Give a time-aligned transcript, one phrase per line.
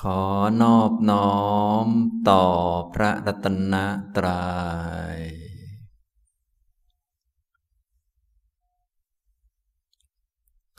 [0.00, 0.22] ขอ
[0.62, 1.38] นอบน้อ
[1.84, 1.86] ม
[2.30, 2.44] ต่อ
[2.94, 3.74] พระรัตน
[4.16, 4.48] ตรยั
[5.16, 5.18] ย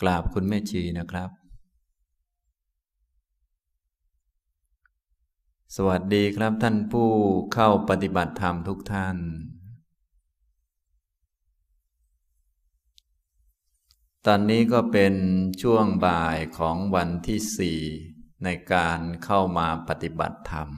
[0.02, 1.30] กราบคุณแม่ชีนะครับ
[5.76, 7.10] สวัสดีครับท่านผู้
[7.54, 9.18] เข้าปฏิบัติธรรมทุกท่าน
[14.26, 15.14] ตอนนี้ก็เป็น
[15.62, 17.82] ช่วงบ่ายของวันที่สี่
[18.44, 20.70] ในการเข้ามาปฏิบัติธรรม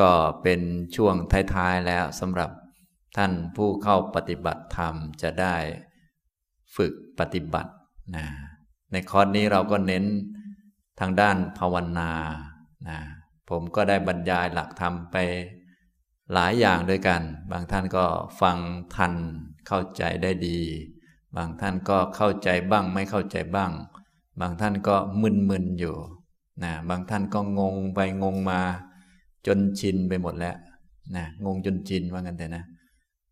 [0.00, 0.60] ก็เป็น
[0.96, 1.14] ช่วง
[1.54, 2.50] ท้ายๆแล้วสำหรับ
[3.16, 5.56] ท่านผู้เข้าปฏิบัติธรรมจะได้
[6.76, 7.72] ฝึกปฏิบัติ
[8.16, 8.26] นะ
[8.92, 10.04] ในคอร์สนี้เราก็เน้น
[11.00, 12.12] ทางด้านภาวนา
[12.88, 12.98] นะ
[13.50, 15.16] ผมก็ได้บรรยายหลักธรรมไป
[16.32, 18.04] หลายอย่างด้วยกัน บางท่านก็
[18.40, 18.58] ฟัง
[18.94, 19.12] ทัน
[19.66, 20.58] เข้าใจได้ดี
[21.36, 23.70] บางท่านก็เข้าใจบ้างไม่เข้าใจบ้าง
[24.40, 24.96] บางท่านก็
[25.50, 25.96] มึนๆอยู่
[26.64, 28.60] นะบางท่านก็งงไปงงมา
[29.46, 30.56] จนชินไปหมดแล้ว
[31.16, 32.64] นะงงจนชินว่ากันแต่นะ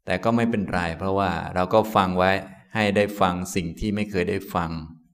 [0.06, 2.30] แต่ก็ไม่เป็นไรเพราะว่าเราก็ฟังไว้
[2.74, 4.70] ให้ได้ฟังสิ่งที่ไม่เคยได้ฟัง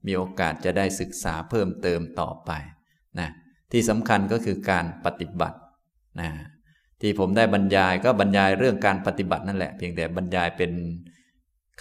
[0.07, 2.51] มีโอกาสจะได้ศึกษาเพิ่มเติมต่อไป
[3.19, 3.29] นะ
[3.71, 5.57] ที่สำคัญก็คือการปฏิบัติ
[6.21, 6.29] นะ
[7.01, 10.71] ที่ผมได้บรรยายก็บรรยายเรื่องการปฏิบัตินั่นแหละ เพียงแต่บรรยายเป็น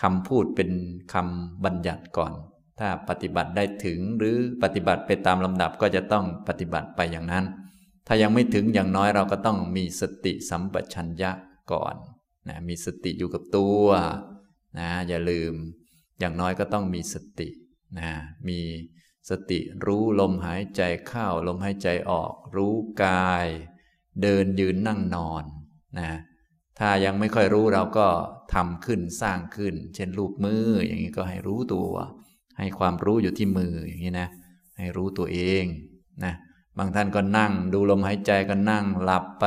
[0.02, 0.70] คำพูดเป็น
[1.12, 2.32] คำบัญญัติก่อน
[2.78, 7.44] ถ้าปฏิบัติได้ถึงหรือปฏิบัติไปตามลำดับก็จะต้องปฏิบัติไปอย่างนั้น
[8.06, 11.30] ถ้ายังไม่ถึงอย่างน้อยเราก็ต้องมีสติสัมปชัญญะ
[11.72, 11.94] ก่อน
[12.48, 13.86] นะมีสติอยู่กับตัว
[14.78, 15.54] นะอย่าลืม
[16.20, 17.48] อย่างน้อยก็ต้องมีสติ
[17.98, 18.10] นะ
[18.48, 18.60] มี
[19.30, 23.46] สติรู้ลมหายใจเข้าลมหายใจออก รู้กาย
[24.22, 25.44] เดินยืนนั่งนอน
[25.98, 26.10] นะ
[26.78, 28.08] ถ้ายังไม่ค่อยรู้เราก็
[28.54, 31.90] ทำขึ้นสร้างขึ้น เช่นรูปมืออย่างนี้ก็ให้รู้ตัว
[32.58, 34.28] ให้ความรู้อยู่ที่มืออย่างนี้นะ
[34.78, 35.64] ให้รู้ตัวเอง
[36.24, 36.34] นะ
[36.78, 39.46] บางท่านก็นั่ง ดูลมหายใจก็นั่งหลับไป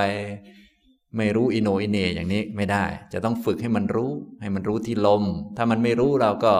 [1.17, 5.23] ไม่รู้อิโนอิเนอย่างนี้ไม่ได้ จะต้องฝึกให้มันรู้ ให้มันรู้ที่ลม
[5.57, 6.53] ถ้ามันไม่รู้เราก็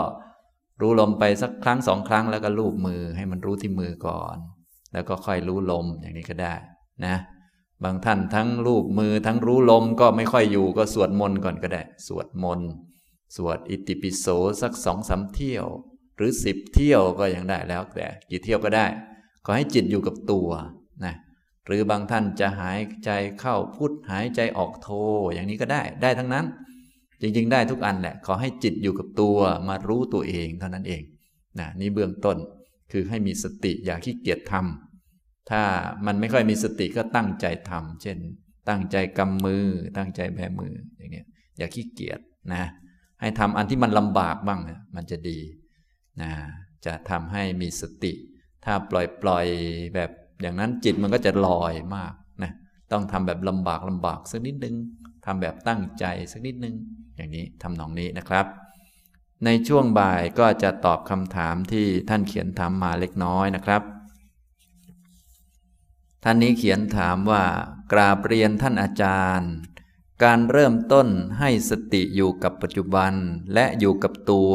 [0.81, 4.35] รู้ลมไปสักครั้งสองครั้งแล้วก็ลูบมือ ให้มันรู้ที่มือก่อน
[4.93, 6.55] แล้วก็ค่อยรู้ลมอย่างนี้ก็ได้
[7.05, 7.15] นะ
[7.83, 12.69] บางท่านทั้งรูปมือทั้งรู้ลมก็ไม่ค่อยอยู่ก็สวดมนต์ก่อนก็ได้ สวดมนต์
[13.35, 14.25] สวดอิติปิโส
[14.61, 15.65] สักสองสาเที่ยว
[16.17, 18.85] หรือสิบเที่ยวก็ยังได้แล้วแต่กี่เที่ยวก็ได้
[19.45, 20.49] ขอให้จิตอยู่กับตัว
[21.05, 21.15] นะ
[21.65, 24.89] หรือบางท่านจะหายใจเข้าพุทหายใจออกโท
[25.33, 26.45] อย่างนี้ก็ได้ได้ทั้งนั้น
[27.21, 31.03] จริง ๆ ได้ทุกอันแหละ ขอให้จิตอยู่กับตัวมารู้ตัวเองเท่านั้นเอง
[31.59, 32.37] นะนี่เบื้องต้น
[32.91, 35.61] คือให้มีสติอย่าขี้เกียจทำถ้า
[36.05, 38.17] มันไม่ค่อยมีสติก็ตั้งใจทำเช่น
[38.69, 39.65] ตั้งใจกำมือ
[39.97, 41.23] ตั้งใจแบมืออย่างนี้
[41.57, 42.19] อย่าขี้เกียจ
[42.53, 42.63] นะ
[43.21, 44.59] ให้ทำอันที่มันลำบากบ้าง
[44.95, 45.37] มันจะดี
[46.21, 46.31] นะ
[46.85, 48.13] จะทำให้มีสติ
[48.65, 49.45] ถ้าปล่อยปล่อย
[49.95, 50.11] แบบ
[50.41, 52.13] อย่างนั้นจิตมันก็จะลอยมาก
[52.43, 52.51] นะ
[52.91, 54.75] ต้องทำแบบลำบากลำบากสักนิดนึง
[55.25, 56.75] ทำแบบตั้งใจสักนิดนึง
[57.15, 58.45] อย่างนี้ทำนองนี้นะครับ
[59.45, 63.81] ในช่วงบ่ายก็จะตอบคำถามที่ท่านเขียนถามมาเล็กน้อยนะครับ
[66.23, 67.43] ท่านนี้เขียนถามว่า
[67.91, 69.51] กราบเรียนท่านอาจารย์
[70.23, 71.07] การเริ่มต้น
[71.39, 73.13] ให้สติอยู่กับปัจจุบัน
[73.53, 74.53] และอยู่กับตัว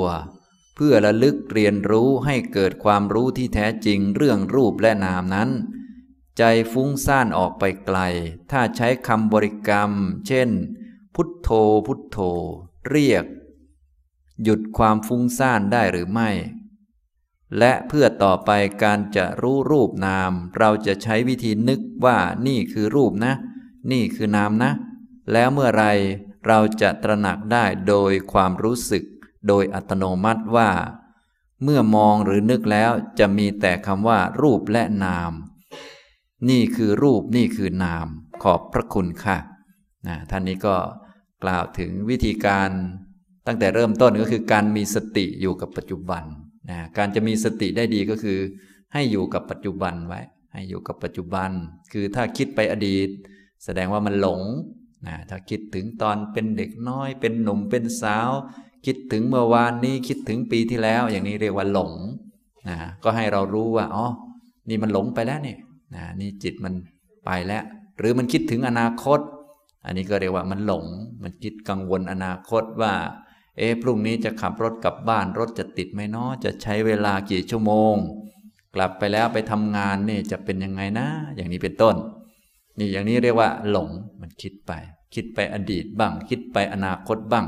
[0.84, 5.50] พื่อระลึกเรียนรู้ให้เกิดความรู้ที่แท้จริงเรื่องรูปและนามนั้น
[6.38, 7.98] ใจฟุ้งซ่านออกไปไกล
[8.50, 9.91] ถ้าใช้คำบริกรรม
[10.26, 10.50] เช่น
[11.15, 11.48] พุทโธ
[11.87, 12.19] พุทโธ
[12.91, 13.25] เรียก
[14.42, 16.31] หยุดความฟุ้งซ่านได้หรือไม่
[17.59, 18.50] และเพื่อต่อไป
[18.82, 23.34] การจะรู้รูปนาม เราจะใช้วิธีนึกว่านี่คือรูปนะ
[23.92, 24.71] นี่คือนามนะ
[25.32, 25.84] แล้วเมื่อไร
[26.47, 29.04] เราจะตระหนักได้โดยความรู้สึก
[29.48, 30.70] โดยอัตโนมัติว่า
[31.62, 35.32] เมื่อมองหรือนึกแล้วจะมีแต่คำว่า รูปและนาม
[36.50, 38.06] นี่คือรูปนี่คือนาม
[38.42, 39.38] ขอบพระคุณค่ะ
[40.08, 40.76] นะท่านนี้ก็
[41.42, 42.70] กล่าวถึงวิธีการ
[43.47, 46.24] ตั้งแต่เริ่มต้นก็คือการมีสติอยู่กับปัจจุบัน
[46.70, 48.38] นะการจะมีสติได้ดีก็คือ
[48.92, 50.20] ให้อยู่กับปัจจุบันไว้
[50.53, 51.50] ให้อยู่กับปัจจุบัน
[51.92, 53.09] คือถ้าคิดไปอดีต
[53.65, 54.41] แสดงว่ามันหลง
[55.06, 58.30] นะถ้าคิดถึงตอนเป็นเด็กน้อย เป็นหนุ่มเป็นสาว
[58.87, 61.93] คิดถึงเมื่อวานนี้คิดถึงปีที่แล้ว อย่างนี้เรียกว่าหลง
[62.69, 64.07] นะก็ให้เรารู้ว่าอ๋อ
[64.69, 65.57] นี่มันหลงไปแล้วนี่
[65.95, 66.75] นะนี่จิตมัน
[67.25, 67.63] ไปแล้ว
[67.99, 69.21] หรือมันคิดถึงอนาคต
[69.84, 70.84] อันนี้ก็เรียกว่ามันหลง
[71.23, 72.93] มันคิดกังวลอนาคตว่า
[73.59, 77.95] เอ๊ะพรุ่งนี้จะขับรถกลับบ้านรถจะติดไหมเนาะจะใช้เวลากี่ชั่วโมง
[78.75, 81.07] กลับไปแล้วไปทำงานนี่จะเป็นยังไงนะ
[81.37, 81.97] อย่างนี้เป็นต้น
[82.79, 83.89] นี่อย่างนี้เรียกว่า หลง
[84.21, 84.73] มันคิดไป
[85.15, 87.47] คิดไปอดีตบ้าง คิดไปอนาคตบ้าง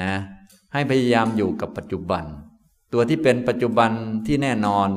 [0.00, 0.12] นะ
[0.72, 2.24] ให้พยายามอยู่กับปัจจุบัน
[2.92, 3.90] ตัวที่เป็นปัจจุบัน
[4.26, 4.88] ที่แน่นอน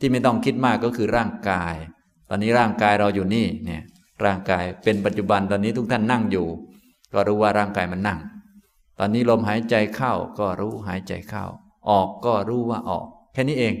[0.00, 1.74] ที่ไม่ต้องคิดมากก็คือร่างกาย
[2.28, 3.82] ตอนนี้ร่างกายเราอยู่นี่เนี่ย
[4.24, 6.46] ร่างกายเป็นปัจจุบันตอนนี้ทุกท่านนั่งอยู่
[7.12, 8.18] ก็รู้ว่าร่างกายมันนั่ง
[8.98, 11.44] ตอนนี้ลมหายใจเข้าก็รู้หายใจเข้า
[11.90, 13.74] ออกก็รู้ว่าออก แค่นี้เอง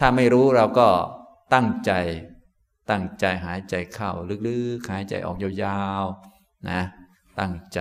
[0.00, 0.88] ถ้าไม่รู้เราก็
[1.54, 1.92] ตั้งใจ
[2.90, 4.10] ตั้งใจหายใจเข้า
[4.46, 6.80] ลึกๆหายใจออกยาวๆนะ
[7.40, 7.80] ตั้งใจ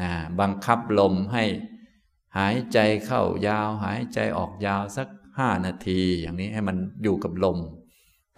[0.00, 0.10] นะ
[0.40, 1.44] บังคับลมให้
[2.38, 5.08] หายใจเข้ายาว หายใจออกยาวสัก
[5.38, 7.58] ห้านาที อย่างนี้ให้มันอยู่กับลม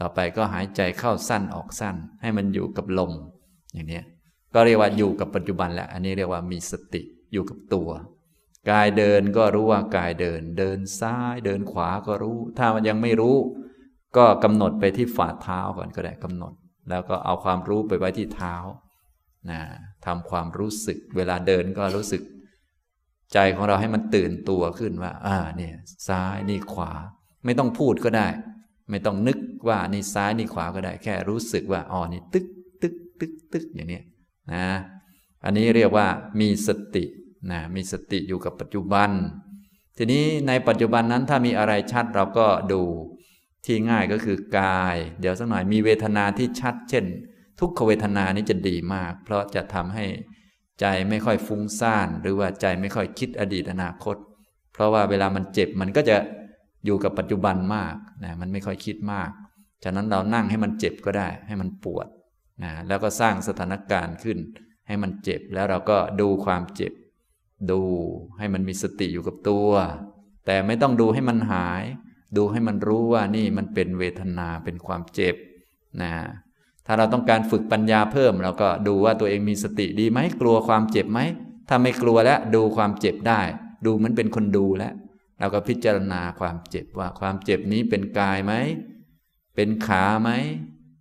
[0.01, 3.13] ต่อไปก็หายใจเข้าสั้นออกสั้น ให้มันอยู่กับลม
[3.75, 4.03] อย่างนี้
[4.55, 7.03] ก็เรียกว่าอยู่กับปัจจุบันแหละอันนี้เรียกว่ามีสติ
[7.33, 7.91] อยู่กับตัว
[8.71, 13.37] กายเดินก็รู้ว่ากายเดิน เดินซ้ายเดินขวาก็รู้ ถ้ามันยังไม่รู้
[14.17, 16.53] ก็กำหนดไปที่ฝ่าเท้าก่อนก็ได้กำหนด
[16.91, 18.55] แล้วก็เอาความรู้ไปไว้ที่เท้า
[19.51, 19.61] นะ
[20.07, 22.23] ทำความรู้สึก เวลาเดินก็รู้สึก
[23.33, 25.75] ใจของเราให้มันตื่นตัวขึ้นว่า อ่าเนี่ย
[26.09, 26.93] ซ้ายนี่ขวา
[27.45, 28.29] ไม่ต้องพูดก็ได้
[28.91, 29.39] ไม่ต้องนึก
[29.69, 32.47] ว่านี่ซ้ายนี่ขวาก็ได้ แค่รู้สึกว่าอ๋อนี่ตึก
[32.83, 34.01] ตึกตึกตึกอย่างนี้
[34.53, 34.67] นะ
[35.45, 36.07] อันนี้เรียกว่า
[36.41, 37.05] มีสติ
[37.51, 39.11] นะมีสติอยู่กับปัจจุบัน
[39.97, 42.83] ทีนี้ในปัจจุบันนั้นถ้ามีอะไรชัดเราก็ดู
[43.67, 47.05] ที่ง่ายก็คือกาย เดี๋ยวสักหน่อยมีเวทนาที่ชัด เช่น
[47.61, 50.05] ทุกขเวทนานี้จะดีมาก เพราะจะทำให้
[50.81, 54.17] ใจไม่ค่อยฟุ้งซ่าน หรือว่าใจไม่ค่อยคิดอดีตอนาคต
[54.73, 56.17] เพราะว่าเวลามันเจ็บมันก็จะ
[56.85, 57.95] อยู่กับปัจจุบันมาก
[58.25, 59.31] นะมันไม่ค่อยคิดมาก
[59.85, 62.07] ฉะนั้นเรานั่งให้มันเจ็บก็ได้ ให้มันปวด
[62.63, 64.39] นะแล้วก็สร้างสถานการณ์ขึ้น
[64.87, 66.93] ให้มันเจ็บแล้วเราก็ดูความเจ็บ
[67.71, 67.81] ดู
[68.39, 69.71] ให้มันมีสติอยู่กับตัว
[70.47, 71.83] แต่ไม่ต้องดูให้มันหาย
[72.37, 75.37] ดูให้มันรู้ว่านี่มันเป็นเวทนาเป็นความเจ็บ
[76.03, 76.13] นะ
[76.87, 81.21] ถ้าเราต้องการฝึกปัญญาเพิ่ม เราก็ดูว่าตัวเองมีสติดีไหมกลัวความเจ็บไหม
[81.69, 83.41] ถ้าไม่กลัวแล้วดูความเจ็บได้
[83.87, 84.93] ดูมันเป็นคนดูแล้ว
[85.39, 88.55] เราก็พิจารณาความเจ็บว่าความเจ็บนี้เป็นกายไหม
[89.55, 90.31] เป็นขาไหม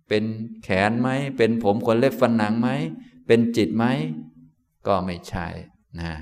[0.08, 0.24] เป็น
[0.64, 2.68] แขนไหมเป็นผมขนเล็บฟันหนังไหม
[3.26, 3.84] เป็นจิตไหม
[4.86, 5.46] ก็ไม่ใช่
[6.00, 6.12] นะ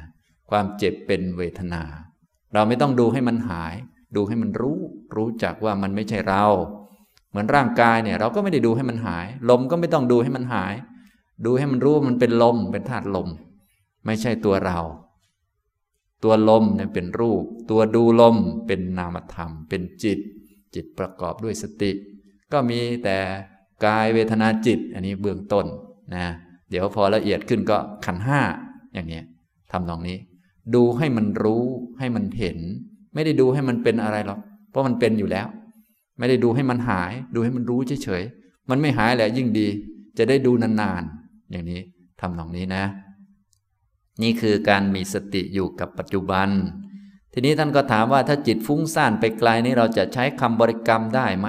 [0.50, 1.82] ความเจ็บเป็นเวทนา
[2.55, 3.75] เราไม่ต้องดูให้มันหาย
[4.17, 4.81] ดูให้มันรู้
[5.17, 6.47] รู้จักว่ามันไม่ใช่เรา
[7.32, 10.75] เหมือนร่างกายเนี่ย เราก็ไม่ได้ดูให้มันหาย ลมก็ไม่ต้องดูให้มันหาย
[11.44, 13.29] ดูให้มันรู้มันเป็นลมเป็นธาตุลม
[14.06, 14.79] ไม่ใช่ตัวเรา
[16.25, 18.37] ตัวลมเนี่ยเป็นรูป ตัวดูลม
[18.67, 20.19] เป็นนามธรรม เป็นจิต
[20.75, 21.90] จิตประกอบด้วยสติ
[22.52, 23.19] ก็มีแต่
[23.85, 25.67] กายเวทนาจิต อันนี้เบื้องต้น
[26.14, 26.26] นะ
[26.70, 28.40] เดี๋ยวพอละเอียดขึ้นก็ขันห้า
[28.94, 29.23] อย่างนี้
[29.73, 30.19] ทำตรงนี้
[30.75, 31.62] ดูให้มันรู้
[31.99, 32.58] ให้มันเห็น
[33.14, 34.40] ไม่ได้ดูให้มันเป็นอะไรหรอก
[34.70, 35.46] เพราะมันเป็นอยู่แล้ว
[36.23, 39.69] ไม่ได้ดูให้มันหาย ดูให้มันรู้เฉยๆ มันไม่หายแหละยิ่งดี
[40.19, 41.81] จะได้ดูนานๆ อย่างนี้
[42.21, 42.85] ทำตรงนี้นะ
[44.23, 46.49] นี่คือการมีสติอยู่กับปัจจุบัน
[47.33, 51.49] ทีนี้ท่านก็ถามว่าถ้าจิตฟุ้งซ่านไปไกลนี้เราจะใช้คำบริกรรมได้ไหม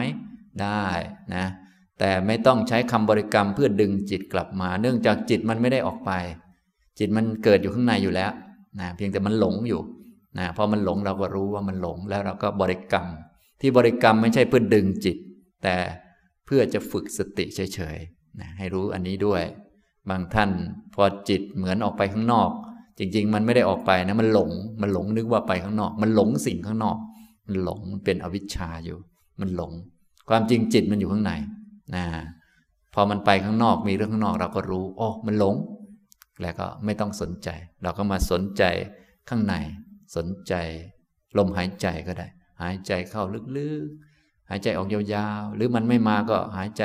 [0.61, 0.87] ได้
[1.35, 1.45] นะ
[1.99, 6.11] แต่ไม่ต้องใช้คำบริกรรมเพื่อดึงจิตกลับมา เนื่องจากจิตมันไม่ได้ออกไป
[6.99, 8.31] จิตมันเกิดอยู่ข้างในอยู่แล้ว
[8.79, 9.81] นะเพียงแต่มันหลงอยู่
[10.39, 13.07] นะพอมันหลงเราก็รู้ว่ามันหลงแล้วเราก็บริกรรม
[13.65, 15.17] ที่บริกรรมไม่ใช่เพื่อดึงจิต
[15.63, 15.75] แต่
[16.45, 19.43] เพื่อจะฝึกสติเฉยๆนะให้รู้อันนี้ด้วย
[20.09, 20.49] บางท่าน
[20.93, 22.49] พอจิตเหมือนออกไปข้างนอก
[22.97, 24.51] จริง ๆ มันไม่ได้ออกไปนะมันหลง
[24.81, 26.97] มันหลงนึกว่าไปข้างนอก มันหลงสิ่งข้างนอก
[27.47, 28.97] มันหลงมันเป็นอวิชชาอยู่
[29.39, 29.71] มันหลง
[30.29, 31.31] ความจริงจิตมันอยู่ข้างใน
[31.95, 32.05] นะ
[32.93, 35.55] พอมันไปข้างนอกมีเรื่องข้างนอกเราก็รู้โอ้มันหลง
[36.41, 37.49] แล้วก็ไม่ต้องสนใจ
[37.83, 38.63] เราก็มาสนใจ
[39.29, 39.55] ข้างใน
[40.15, 40.53] สนใจ
[41.37, 42.27] ลมหายใจก็ได้
[42.63, 43.23] หายใจเข้า
[43.57, 46.83] ลึกๆ หายใจออกยาวๆ หรือมันไม่มาก็หายใจ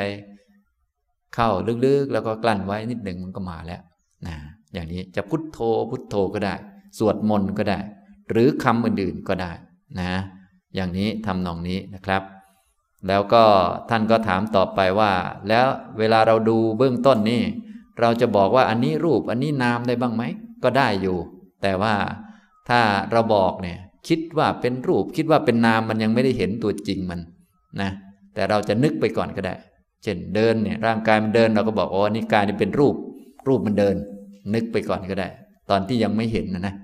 [1.35, 1.49] เข้า
[1.87, 3.83] ลึกๆ แล้วก็กลั้นไว้นิดหนึ่งมันก็มาแล้ว
[4.27, 4.37] นะ
[4.73, 5.59] อย่างนี้จะพุทโธ
[5.91, 6.55] พุทโธก็ได้
[6.99, 7.79] สวดมนต์ก็ได้
[8.31, 9.53] หรือคำอื่นๆก็ได้
[10.01, 10.13] นะ
[10.75, 12.23] อย่างนี้ทำนองนี้นะครับ
[13.09, 13.45] แล้วก็
[13.91, 15.13] ท่านก็ถามต่อไปว่า
[15.49, 15.67] แล้ว
[15.99, 17.43] เวลาเราดูเบื้องต้นนี่
[18.01, 20.23] เราจะบอกว่าอันนี้รูปอันนี้นามได้บ้างไหม
[20.65, 21.19] ก็ได้อยู่
[21.63, 21.95] แต่ว่า
[22.69, 22.81] ถ้า
[23.13, 23.79] เราบอกเนี่ย
[24.09, 27.21] คิดว่าเป็นรูปคิดว่าเป็นนามมันยังไม่ได้เห็นตัวจริงมัน
[27.81, 27.91] นะ
[28.35, 29.55] แต่เราจะนึกไปก่อนก็ได้
[30.03, 32.95] เช่นเดินเนี่ยร่างกายมันเดินเราก็บอกอ๋อนี่กายนี่เป็นรูป
[33.49, 33.97] รูปมันเดิน
[34.55, 35.29] นึกไปก่อนก็ได้
[35.71, 36.75] ตอนที่ยังไม่เห็นนะนะ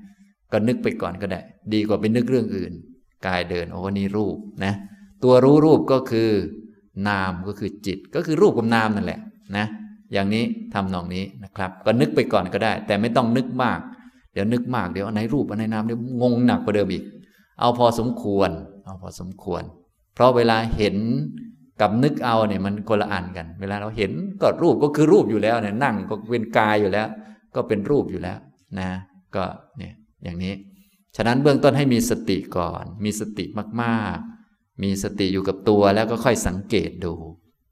[0.53, 1.41] ก็นึกไปก่อนก็ได้
[1.73, 2.73] ดีกว่าไปนึกเรื่องอื่น
[3.27, 4.73] กายเดินโอ้นี่รูปนะ
[5.25, 6.31] ตัวรู้รูปก็คือ
[7.09, 9.21] นามก็คือจิต ก็คือรูปกับนามนั่นแหละ
[9.57, 9.67] นะ
[10.13, 10.45] อย่างนี้
[10.75, 13.79] ทำนองนี้นะครับ ก็นึกไปก่อนก็ได้ แต่ไม่ต้องนึกมาก
[14.35, 17.05] เดี๋ยวนึกมากเดี๋ยวอันไหนรูปอันไหนนามเดี๋ยวงงหนักกว่าเดิมอีก
[17.61, 18.51] เอาพอสมควร
[18.85, 19.63] เอาพอสมควร
[20.15, 20.97] เพราะเวลาเห็น
[21.81, 24.13] กับนึกเอาเนี่ยมันคนละอันกัน เวลาเราเห็น
[24.43, 27.09] ก็รูปก็คือรูปอยู่แล้วเนี่ยนั่งก็เป็นกายอยู่แล้ว
[27.55, 28.39] ก็เป็นรูปอยู่แล้ว
[28.79, 28.91] นะ
[29.35, 29.45] ก็
[29.79, 30.55] เนี่ยอย่างนี้
[31.17, 33.45] ฉะนั้นเบื้องต้นให้มีสติก่อน มีสติ
[33.83, 37.15] มากๆ มีสติอยู่กับตัวแล้วก็ค่อยสังเกตดู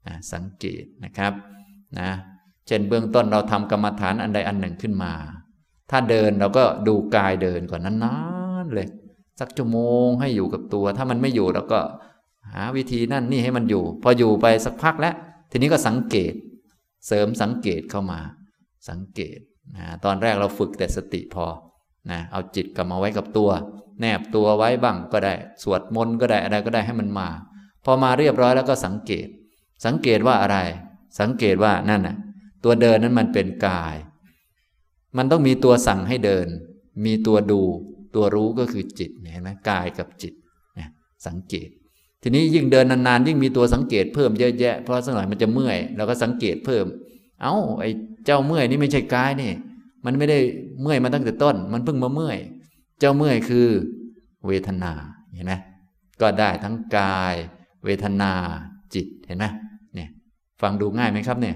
[0.07, 1.33] นะสังเกตนะครับ
[1.99, 2.09] นะ
[2.67, 5.13] เช่นเบื้องต้นเราทำกรรมฐานอันใดอันหนึ่งขึ้นมา
[5.95, 8.15] ถ้าเดินเราก็ดูกายเดินก่อนนา
[8.63, 8.87] นๆเลย
[9.39, 11.79] สักชั่วโมงให้อยู่กับตัว ถ้ามันไม่อยู่เราก็
[12.51, 15.15] หาวิธีนั่นนี่ให้มันอยู่ พออยู่ไปสักพักแล้ว
[15.51, 16.33] ทีนี้ก็สังเกต
[17.07, 18.19] เสริมสังเกตเข้ามา
[18.89, 19.39] สังเกต
[19.77, 21.45] นะตอนแรกเราฝึกแต่สติพอ
[22.11, 23.49] นะเอาจิตกลับมาไว้กับตัว
[23.99, 25.33] แนบตัวไว้บ้างก็ได้
[25.63, 27.29] สวดมนต์ก็ได้อะไรก็ได้ให้มันมา
[27.85, 29.27] พอมาเรียบร้อยแล้วก็สังเกต
[29.85, 30.57] สังเกตว่าอะไร
[31.19, 32.15] สังเกตว่านั่นน่ะ
[32.63, 33.95] ตัวเดินนั้นมันเป็นกาย
[35.17, 36.47] มันต้องมีตัวสั่งให้เดิน
[37.05, 37.61] มีตัวดู
[38.15, 40.33] ตัวรู้ก็คือจิตเห็นไหมกายกับจิต
[40.79, 40.87] นะ
[41.27, 41.69] สังเกต
[42.21, 46.85] ทีนี้ยิ่งเดินนานๆยิ่งมีตัวสังเกตเพิ่มเยอะแยะเพราะสักหน่อยมันจะเมื่อยเราก็สังเกตเพิ่ม
[47.41, 47.89] เอา้าไอ้
[48.25, 49.51] เจ้าเมื่อยนี่ไม่ใช่กายนี่
[50.05, 50.39] มันไม่ได้
[50.81, 52.37] เมื่อยมาตั้งแต่ต้น มันเพิ่งมาเมื่อย
[52.99, 53.67] เจ้าเมื่อยคือ
[54.47, 54.91] เวทนา
[55.35, 55.53] เห็นไหม
[56.21, 57.35] ก็ได้ทั้งกาย
[57.85, 58.31] เวทนา
[58.93, 59.45] จิตเห็นไหม
[59.95, 60.09] เนี่ย
[60.61, 61.55] ฟังดูง่ายไหมครับเนี่ย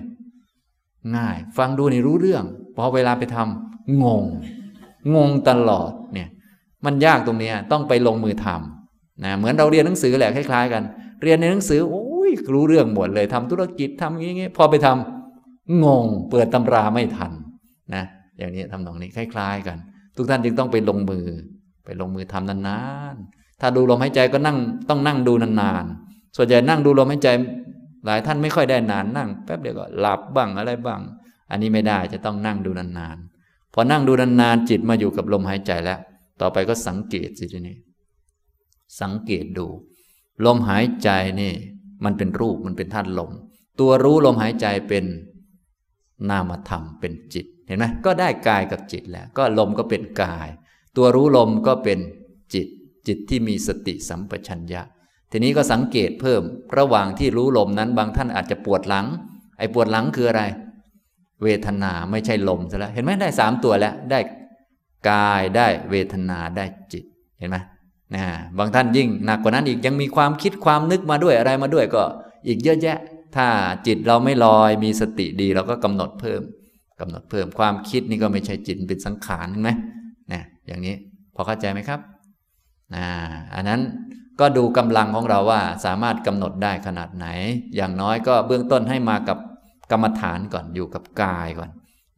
[1.15, 2.43] ง่าย ฟังดูนี่รู้เรื่อง
[2.75, 4.23] พอเวลาไปทำงง
[5.15, 6.29] งงตลอดเนี่ย
[6.85, 10.83] มันยากตรงนี้ต้องไปลงมือทำนะเหมือนเราเรียนหนังสือแหละคล้ายๆกัน
[11.21, 17.31] เรียนในหนังสือโอ้ยรู้เรื่องหมดเลยทำธุรกิจทำอย่างเงี้ยพอไปทำงง เปิดตำราไม่ทัน
[17.95, 18.03] นะ
[18.37, 19.77] อย่างนี้ทำตรงนี้คล้าย ๆ กัน
[20.15, 21.25] ทุกท่านจึงต้องไปลงมือ
[21.85, 22.81] ไปลงมือทำนา
[23.13, 24.57] นๆถ้าดูลมหายใจก็นั่ง
[24.89, 27.29] ต้องนั่งดูนานๆส่วนใหญ่นั่งดูลมหายใจ
[28.05, 31.01] หลายท่านไม่ค่อยได้นานนั่งแป๊บเดียวก็หลับบ้างอะไรบ้าง
[31.49, 35.99] อันนี้ไม่ได้จะต้องนั่งดูนานๆพอนั่งดูนานๆจิตมาอยู่กับลมหายใจแล้ว
[36.41, 37.77] ต่อไปก็สังเกตสิทีนี้
[39.01, 39.67] สังเกตดู
[40.45, 41.09] ลมหายใจ
[41.41, 41.53] นี่
[42.03, 43.31] มันเป็นรูปมันเป็นธาตุลม
[43.79, 45.05] ตัวรู้ลมหายใจเป็น
[46.29, 50.47] นามธรรมเป็นจิต เห็นไหมก็ได้กายกับจิตแล้ว ก็ลมก็เป็นกาย
[50.97, 51.99] ตัวรู้ลมก็เป็น
[52.53, 52.67] จิต
[53.07, 54.81] จิตที่มีสติสัมปชัญญะ
[55.31, 56.41] ทีนี้ก็สังเกตเพิ่ม
[56.77, 59.05] ระหว่างที่รู้ลมนั้นบางท่านอาจจะปวดหลัง
[59.57, 60.43] ไอ้ปวดหลังคืออะไร
[61.43, 64.19] เวทนาไม่ใช่ลมซะแล้ว เห็นไหมได้สามตัวแล้ว ได้
[65.10, 67.03] กายได้เวทนาได้จิต
[67.39, 67.57] เห็นไหม
[68.15, 68.24] นะ
[68.57, 72.03] บางท่านยิ่งหนักกว่านั้นอีกยังมีความคิดความนึกมาด้วยอะไรมาด้วยก็
[72.48, 72.98] อีกเยอะแยะ
[73.36, 73.48] ถ้า
[73.88, 76.41] จิตเราไม่ลอยมีสติดีเราก็กำหนดเพิ่ม
[77.00, 79.72] กำหนดเพิ่มความคิดนี่ก็ไม่ใช่จิตเป็นสังขารเห็นไหม
[80.31, 80.96] นะอย่างนี้
[81.36, 82.00] พอเข้าใจไหมครับ
[82.96, 83.05] นะ
[83.55, 83.81] อันนั้น
[84.39, 87.27] ก็ดูกำลังของเราว่าสามารถกำหนดได้ขนาดไหน
[87.75, 89.38] อย่างน้อยก็เบื้องต้นให้มากับ
[89.91, 91.70] กรรมฐานก่อนอยู่กับกายก่อน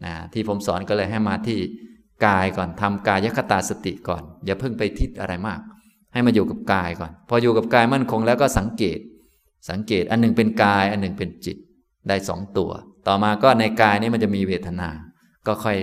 [0.06, 1.60] นะที่ผมสอนก็เลยให้มาที่
[2.26, 5.60] กายก่อนทำกายคตาสติก่อน อย่าเพิ่งไปทิศอะไรมาก
[6.14, 9.00] ให้มาอยู่กับกายก่อน พออยู่กับกายมั่นคงแล้วก็สังเกต
[9.70, 11.58] สังเกตอันหนึ่งเป็นกายอันหนึ่งเป็นจิต
[12.08, 12.72] ได้สองตัว
[13.08, 14.90] ต่อมาก็ในกายนี้มันจะมีเวทนา
[15.48, 15.78] ก็ค่อย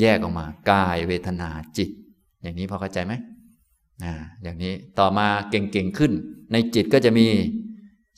[0.00, 1.88] แยกออกมา กายเวทนาจิต
[2.42, 3.12] อย่างนี้พอเข้าใจไหม
[4.04, 6.12] อ่าอย่างนี้ต่อมาเก่งๆขึ้น
[6.52, 7.26] ในจิตก็จะมี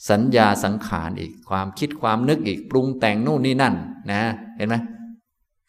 [0.09, 3.75] สัญญาสังขารอีกความคิดความนึกอีกปรุงแต่งนู่นนี่นั่น
[4.11, 4.21] นะ
[4.57, 4.75] เห็นไหม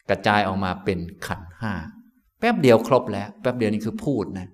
[0.09, 1.73] กระจายออกมาเป็นขันห้า
[2.39, 4.47] แป๊บเดียวครบแล้ว แป๊บเดียวนี่คือพูดนะ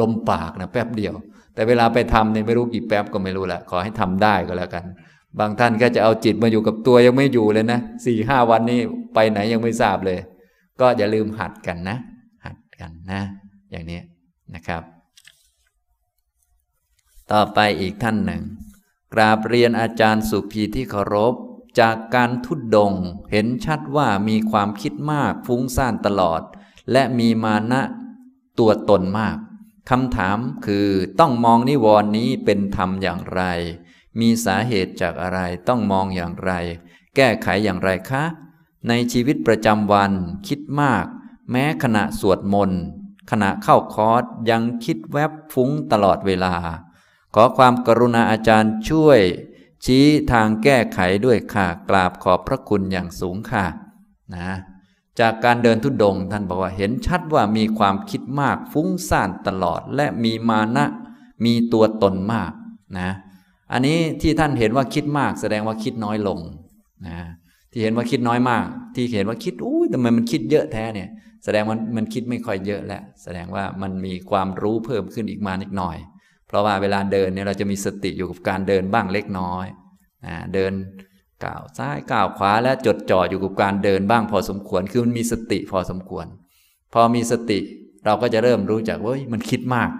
[0.00, 1.14] ลมปากนะแป๊บเดียว
[1.54, 4.84] แต่เวลาไปทำเนี่ยไม่รู้กี่แป๊บก็ไม่รู้ละขอให้ทำได้ก็แล้วกัน
[5.38, 8.78] บางท่านก็จะเอาจิตมาอยู่กับตัวยังไม่อยู่เลยนะสี่ห้าวันนี้
[9.14, 10.18] ไปไหนยังไม่ทราบเลย
[10.80, 11.96] ก็อย่าลืมหัดกันนะ
[12.44, 13.20] หัดกันนะ
[13.70, 14.00] อย่างนี้
[14.54, 14.82] นะครับ
[17.32, 18.42] ต่อไปอีกท่านหนึ่ง
[19.14, 21.34] กราบเรียนอาจารย์สุภีที่เคารพ
[21.80, 22.92] จากการทุดดง
[23.30, 26.42] เห็นชัดว่ามีความคิดมากฟุ้งซ่านตลอด
[26.92, 27.82] และมีมานะ
[28.58, 29.36] ตัวตนมาก
[29.90, 30.88] คำถามคือ
[31.20, 33.42] ต้องมองนิวรณ์นี้เป็นธรรมอย่างไร
[34.20, 36.52] มีสาเหตุจากอะไรต้องมองอย่างไร
[37.16, 38.24] แก้ไขอย่างไรคะ
[38.88, 40.12] ในชีวิตประจำวัน
[40.48, 41.06] คิดมาก
[41.50, 42.82] แม้ขณะสวดมนต์
[43.30, 46.54] ขณะเข้าคอร์สยังคิดแวบฟุ้งตลอดเวลา
[47.34, 49.20] ขอความกรุณาอาจารย์ช่วย
[49.84, 53.64] ชี้ทางแก้ไขด้วยค่ะ กราบขอบพระคุณอย่างสูงค่ะ
[54.34, 54.50] นะ
[55.20, 60.86] จากการเดินทุดดงท่านบอกว่าเห็นชัดว่ามีความคิดมากฟุ้งซ่านตลอดและมีมานะ
[61.44, 62.52] มีตัวตนมาก
[62.98, 63.10] นะ
[63.72, 66.38] อันนี้ที่ท่านเห็นว่าคิดมาก แสดงว่าคิดน้อยลง
[67.06, 67.18] นะ
[67.70, 71.08] ที่เห็นว่าคิดน้อยมาก ที่เห็นว่าคิดอุ้ยทำไมมันคิดเยอะแท้เนี่ย
[71.44, 75.96] แสดงว่ามันคิดไม่ค่อยเยอะแล้วแสดงว่ามันมีความรู้เพิ่มขึ้นอีกมานิดหน่อย
[76.46, 79.66] เพราะว่าเวลาเดินเนี่ยเราจะมีสติอยู่กับการเดินบ้างเล็กน้อย
[80.26, 80.72] นะเดิน
[81.44, 86.26] ก้าวซ้ายก้าวขวาและจดจ่ออยู่กับการเดินบ้างพอสมควร คือมันมีสติพอสมควร
[86.92, 87.58] พอมีสติ
[88.04, 89.90] เราก็จะเริ่มรู้จักว่ามันคิดมาก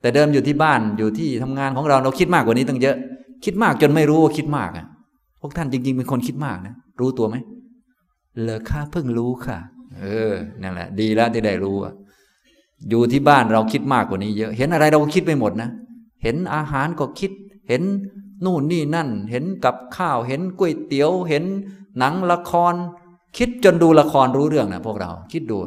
[0.00, 2.96] แต่เดิมอยู่ที่บ้านอยู่ที่ทำงานของเราเราคิดมากกว่านี้ตั้งเยอะ
[3.44, 4.86] คิดมากจนไม่รู้ว่าคิดมากอะ
[5.40, 7.36] พวกท่านจริง ๆ เป็นคนคิดมากนะรู้ตัวไหม
[8.42, 9.58] เลอค่าเพิ่งรู้ค่ะ
[10.00, 11.94] เออนั่นแหละ ดีแล้วที่ได้รู้อะ
[12.88, 15.70] อยู่ที่บ้านเราคิดมากกว่านี้เยอะ เห็นอะไรเราคิดไปหมดนะ
[16.22, 17.32] เห็นอาหารก็คิด
[17.68, 17.82] เห็น
[18.44, 21.44] นู่นนี่นั่น เห็นกับข้าว เห็นก๋วยเตี๋ยว เห็น
[21.98, 22.74] หนังละคร
[23.36, 25.58] คิดจนดูละครรู้เรื่องนะพวกเรา คิดดู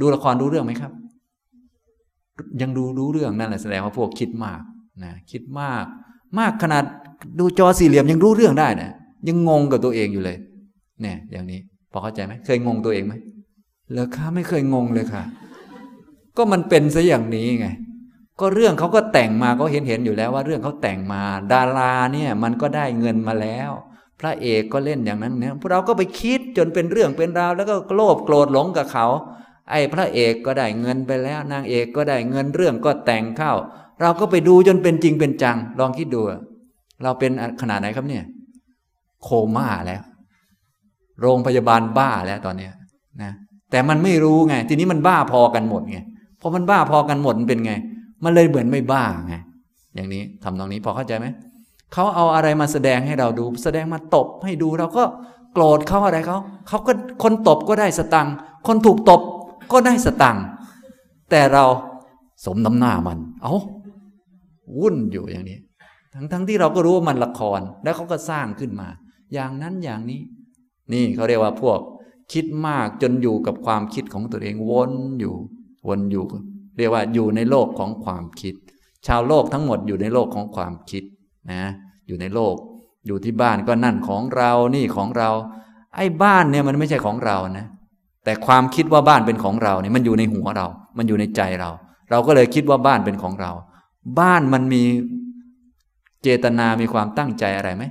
[0.00, 0.92] ดูละครรู้เรื่องไหมครับ
[2.60, 4.60] ยังดูรู้เรื่องนั่นแหละแสดงว่าพวกคิดมาก
[5.04, 5.84] นะคิดมาก
[6.38, 6.84] มากขนาด
[7.38, 8.90] ดูจอสี่เหลี่ยมยังรู้เรื่องได้นะ
[9.28, 10.36] ยังงงกับตัวเองอยู่เลย
[11.02, 11.60] เนี่ย อย่างนี้
[11.92, 13.14] พอเข้าใจไหมเคยงงตัวเองไหม
[13.90, 15.22] เหรอคะไม่เคยงงเลยค่ะ
[16.36, 17.68] ก็มันเป็นซะอย่างนี้ไง
[18.40, 21.22] ก็เรื่องเขาก็แต่งมาก็เห็นเห็นอยู่แล้วว่าเรื่องเขาแต่งมา
[21.52, 23.70] ดาราเนี่ย มันก็ได้เงินมาแล้ว
[24.20, 29.06] พระเอกก็เล่นอย่างนั้นเนี่ยพวกเราก็ไปคิดจนเป็นเรื่องเป็นราว แล้วก็โลภโกรธหลงกับเขา
[29.70, 33.52] ไอ้พระเอกก็ได้เงินไปแล้ว นางเอกก็ได้เงินเรื่องก็แต่งเข้า
[34.00, 36.20] เราก็ไปดูจนเป็นจริงเป็นจัง ลองคิดดู
[37.02, 38.24] เราเป็นขนาดไหนครับเนี่ย
[39.22, 40.02] โคม่าแล้ว
[41.20, 42.72] โรงพยาบาลบ้าแล้วตอนเนี้ย
[43.22, 43.32] นะ
[43.74, 45.98] แต่มันไม่รู้ไง ทีนี้มันบ้าพอกันหมดไง
[46.40, 47.72] พอมันบ้าพอกันหมดมันเป็นไง
[48.24, 49.34] มันเลยเหมือนไม่บ้าไง
[49.94, 51.26] อย่างนี้ทำตรงนี้พอเข้าใจไหม
[51.92, 55.04] เขาเอาอะไรมาแสดงให้เราดู แสดงมาตบให้ดูเราก็
[55.52, 56.38] โกรธเขาอะไรเขา
[56.68, 58.34] เขาก็คนตบก็ได้สตังค์
[58.66, 59.20] คนถูกตบ
[59.72, 60.44] ก็ได้สตังค์
[61.30, 61.64] แต่เรา
[62.44, 63.54] สมน้ำหน้ามัน เอา้า
[64.78, 65.58] วุ่นอยู่อย่างนี้
[66.14, 68.88] ทั้งทั้งที่เราก็รู้ว่ามันละครแล้วเขาก็สร้างขึ้นมา
[69.34, 70.20] อย่างนั้นอย่างนี้
[70.92, 71.78] นี่เขาเรียกว่าพวก
[72.32, 75.34] คิดมากจนอยู่กับความคิดของตัวเองวนอยู่
[75.88, 76.24] วนอยู่
[76.76, 78.54] เรียกว่าอยู่ในโลกของความคิด
[79.06, 81.02] ชาวโลกทั้งหมดอยู่ในโลกของความคิด
[81.52, 81.62] นะ
[82.06, 82.54] อยู่ในโลก
[83.06, 85.30] อยู่ที่บ้านก็นั่นของเรานี่ของเรา
[85.96, 87.66] ไอ้บ้านเนี่ยมันไม่ใช่ของเรานะ
[88.24, 90.66] แต่ความคิดว่าบ้านเป็นของเราเนี่ยมันอยู่ในหัวเรา
[90.98, 91.70] มันอยู่ในใจเรา
[92.10, 93.52] เราก็เลยคิดว่าบ้านเป็นของเรา
[94.20, 94.82] บ้านมันมี
[96.22, 97.84] เจตนามีความตั้งใจอะไรไหม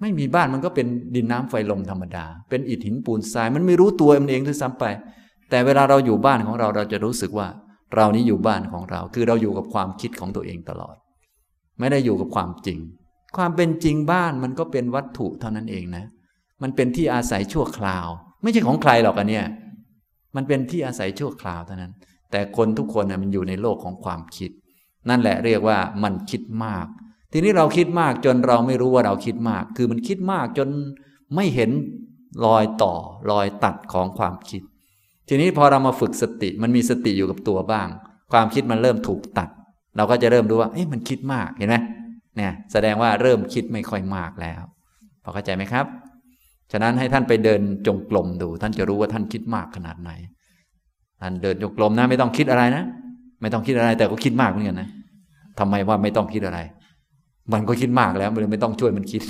[0.00, 4.84] ไม่มีบ้านมันก็เป็นดินน้ำไฟลมธรรมดา เป็นอิฐหินปูนทราย มันไม่รู้ตัวมันเองด้วยซ้ำไป
[5.50, 7.48] แต่เวลาเราอยู่บ้านของเราเราจะรู้สึกว่า
[7.94, 10.96] เรานี้อยู่บ้านของเรา คือเราอยู่กับความคิดของตัวเองตลอด
[11.78, 12.78] ไม่ได้อยู่กับความจริง
[13.36, 16.04] ความเป็นจริงบ้านมันก็เป็นวัตถุเท่านั้นเองนะ
[16.62, 18.06] มันเป็นที่อาศัยชั่วคราว
[18.42, 19.46] ไม่ใช่ของใครหรอกอันเนี้ย
[20.36, 21.92] มันเป็นที่อาศัยชั่วคราวเท่านั้น
[22.30, 24.50] แต่คนทุกคนนะมันอยู่ในโลกของความคิด
[25.08, 26.86] นั่นแหละเรียกว่ามันคิดมาก
[27.32, 30.68] ทีนี้เราคิดมากจนเราไม่รู้ว่าเราคิดมาก คือมันคิดมากจน
[31.34, 31.70] ไม่เห็น
[32.44, 32.94] รอยต่อ
[33.30, 34.62] รอยตัดของความคิด
[35.28, 37.88] ทีนี้พอเรามาฝึกสติ มันมีสติอยู่กับตัวบ้าง
[38.32, 39.48] ความคิดมันเริ่มถูกตัด
[39.96, 41.76] เราก็จะเริ่มรู้ว่าเอ๊ะมันคิดมากเห็นไหม
[42.36, 44.62] เนี่ยแสดงว่าเริ่มคิดไม่ค่อยมากแล้ว
[45.22, 45.86] พอเข้าใจไหมครับ
[46.72, 50.10] ฉะนั้นให้ท่านไปเดินจงกรมดู ท่านจะรู้ว่าท่านคิดมากขนาดไหน
[51.20, 52.84] ท่านเดินจงกรมนะไม่ต้องคิดอะไรนะ
[53.40, 54.88] ไม่ต้องคิดอะไรแต่ก็คิดมากเหมือนกันนะ
[55.58, 56.58] ทำไมว่าไม่ต้องคิดอะไร
[57.52, 59.22] มันก็คิดมากแล้วมันไม่ต้องช่วยมันคิด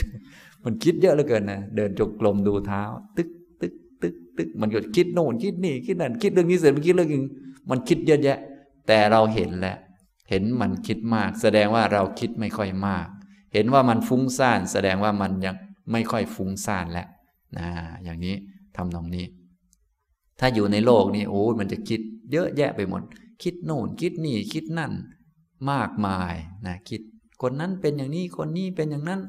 [0.65, 2.83] มันคิดเยอะเหลือเกินนะเดินจงกรมดูเท้า
[3.17, 3.29] ตึก
[3.61, 7.25] ตึกตึกตึกมันก็คิดโน่นคิดนี่คิดนั่นคิดเรื่องนี้เสร็จมันคิดเรื่องนึง
[7.71, 8.39] มันคิดเยอะแยะ
[8.87, 9.77] แต่เราเห็นแล้ว
[10.31, 13.07] เห็นมันคิดมาก แสดงว่าเราคิดไม่ค่อยมาก
[13.55, 15.55] เห็นว่ามันฟุ้งซ่าน แสดงว่ามันยัง
[15.93, 17.09] ไม่ค่อยฟุ้งซ่านแล้ว
[17.59, 17.69] นะ
[18.05, 18.35] อย่างนี้
[18.77, 19.25] ทำตรงนี้
[20.41, 22.01] ถ้าอยู่ในโลกนี้โอ้มันจะคิด
[22.33, 23.03] เยอะแยะไปหมด
[23.43, 24.93] คิดโน่นคิดนี่คิดนั่น
[25.71, 26.35] มากมาย
[26.67, 27.03] นะคิด
[27.43, 29.21] คนนั้นเป็นอย่างนี้คนนี้เป็นอย่างนั้น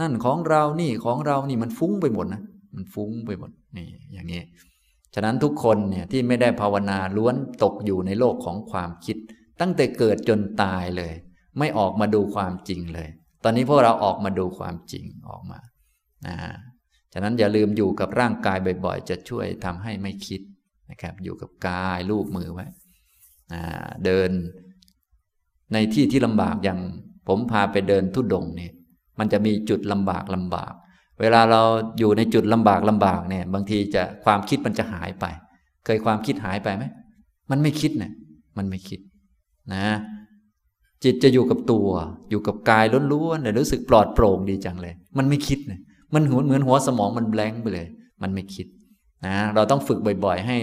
[0.00, 2.42] นั่นของเรานี่ของเรานี่มันฟุ้งไปหมดนะ
[2.74, 4.42] มันฟุ้งไปหมดนี่อย่างนี้
[5.14, 9.16] ฉะนั้นทุกคนเนี่ยที่ไม่ได้ภาวนาล้วนตกอยู่ในโลกของความคิด
[9.60, 11.12] ตั้งแต่เกิดจนตายเลย
[11.58, 13.08] ไม่ออกมาดูความจริงเลย
[13.44, 15.60] ตอนนี้พวกเราออกมาดูความจริงออกมา
[16.26, 16.36] นะ
[17.12, 20.40] ฉะนั้นอย่าลืมอยู่กับร่างกายบ่อยๆ จะช่วยทำให้ไม่คิด
[20.90, 22.66] นะครับ อยู่กับกายลูบมือไว้
[24.04, 24.30] เดิน
[25.72, 26.80] ในที่ที่ลำบากอย่าง
[27.30, 28.72] ผมพาไปเดินทุดงเนี่ย
[29.18, 30.72] มันจะมีจุดลำบากลำบาก
[31.20, 31.62] เวลาเรา
[31.98, 35.24] อยู่ในจุดลำบากลำบากเนี่ย บางทีจะความคิดมันจะหายไป
[35.84, 36.84] เคยความคิดหายไปไหม
[37.50, 38.12] มันไม่คิดเนะ
[38.58, 39.00] มันไม่คิด
[39.74, 39.84] นะ
[41.04, 41.88] จิตจะอยู่กับตัว
[42.30, 45.80] อยู่กับกายล้วนๆเนี่ยรู้สึกปลอดโปร่งดีจังเลย มันไม่คิดเนะ
[46.14, 47.86] มันเหมือนหัวสมองมันแบงไปเลย
[48.22, 48.66] มันไม่คิด
[49.26, 50.56] นะเราต้องฝึกบ่อย ๆ ให้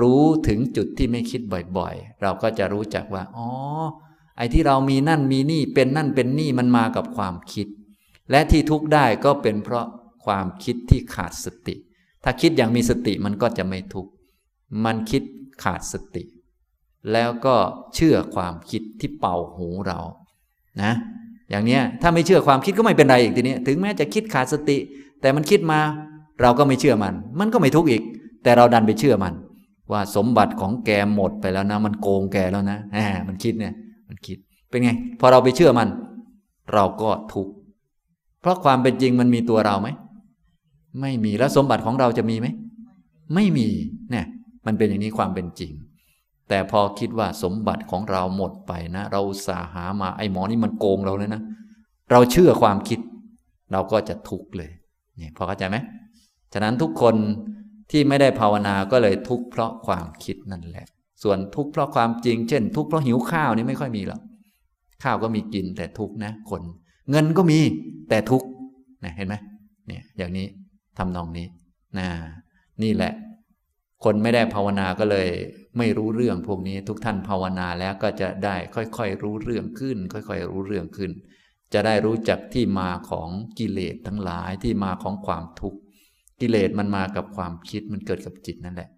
[0.00, 1.40] รู้ถึงจุดที่ไม่คิด
[1.78, 3.48] บ่อย ๆ เราก็จะรู้จักว่า อ๋อ
[4.36, 7.66] ไอ้ที่เรามีนั่นมีนี่เป็นนั่นเป็นนี่มันมากับความคิด
[8.30, 9.86] และที่ทุกข์ได้ก็เป็นเพราะ
[10.24, 11.74] ความคิดที่ขาดสติ
[12.24, 14.10] ถ้าคิดอย่างมีสติมันก็จะไม่ทุกข์
[14.84, 15.22] มันคิด
[15.62, 16.22] ขาดสติ
[17.12, 17.56] แล้วก็
[17.94, 20.00] เชื่อความคิดที่เป่าหูเรา
[20.82, 20.92] นะ
[21.50, 24.78] อย่างเนี้ยถ้าไม่เชื่อความคิดก็ไม่เป็นไรอีกทีนี้ถึงแม้จะคิดขาดสติ
[25.20, 25.80] แต่มันคิดมา
[26.40, 28.02] เราก็ไม่เชื่อมัน มันก็ไม่ทุกข์อีก
[28.42, 29.34] แต่เราดันไปเชื่อมัน
[29.92, 33.74] ว่าสมบัติของแกหมดไปแล้วนะ มันโกงแกแล้วนะแหมมันคิดเนี่ย
[34.72, 35.88] เป็นไง พอเราไปเชื่อมัน
[36.74, 37.52] เราก็ทุกข์
[38.40, 39.88] เพราะความเป็นจริงมันมีตัวเราไหม
[41.00, 42.46] ไม่มีแล้วสมบัติของเราจะมีไหม
[43.34, 43.68] ไม่มี
[44.10, 44.26] เนี่ย
[44.66, 45.72] มันเป็นอย่างนี้ความเป็นจริง
[46.48, 51.42] แต่พอคิดว่าสมบัติของเราหมดไปนะ เราสาหามาไอ้หมอนี่มันโกงเราเลยนะ
[52.10, 53.00] เราเชื่อความคิด
[53.72, 54.70] เราก็จะทุกข์เลย
[55.20, 55.76] นี่พอเข้าใจไหม
[56.52, 57.14] ฉะนั้นทุกคน
[57.90, 60.86] ที่ไม่ได้ภาวนาก็เลยทุกข์เพราะความคิดนั่นแหละ
[61.22, 64.20] ส่วนทุกข์เพราะความจริง เช่น ทุกข์เพราะหิวข้าวนี่ไม่ค่อยมีหรอก
[65.02, 66.62] ข้าวก็มีกินแต่ทุกนะคน
[67.10, 67.58] เงินก็มี
[68.08, 68.42] แต่ทุก
[69.04, 69.34] นะเห็นไหม
[69.86, 70.46] เนี่ยอย่างนี้
[70.98, 71.46] ทำนองนี้
[71.98, 72.08] นะ
[72.82, 73.12] นี่แหละ
[74.04, 75.28] คนไม่ได้ภาวนาก็เลย
[75.78, 81.10] ไม่รู้เรื่องพวกนี้ ทุกท่านภาวนาแล้วก็จะได้ค่อยๆรู้เรื่องขึ้น ค่อยๆรู้เรื่องขึ้น
[81.74, 85.78] จะได้รู้จักที่มาของกิเลสทั้งหลายที่มาของความทุกข์
[86.40, 88.88] กิเลสมันมากับความคิดมันเกิดกับจิตนั่นแหละ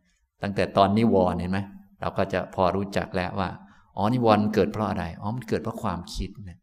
[0.42, 1.60] ตั้งแต่ตอนนิวรณ์เห็นไหม
[2.00, 3.48] เราก็จะพอรู้จักแล้วว่า
[3.96, 6.59] อ๋อนิวรณ์เกิดเพราะอะไรอ๋อมันเกิดเพราะความคิดนะ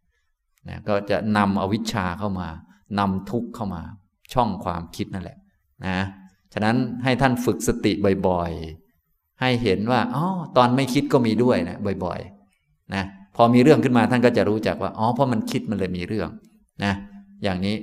[0.69, 2.47] นะก็จะนำอวิชชาเข้ามา
[2.99, 3.81] นำทุกข์เข้ามา
[4.33, 5.37] ช่องความคิดนั่นแหละ
[5.85, 5.97] นะ
[6.53, 7.91] ฉะนั้นให้ท่านฝึกสติ
[8.27, 10.25] บ่อยๆ ให้เห็นว่าอ๋อ
[10.57, 13.03] ตอนไม่คิดก็มีด้วยนะบ่อยๆนะ
[13.35, 16.29] พอมีเรื่องขึ้นมาท่านก็จะรู้จักว่าอ๋อเพราะมันคิดมันเลยมีเรื่อง
[16.83, 16.93] นะ
[17.43, 17.75] อย่างนี้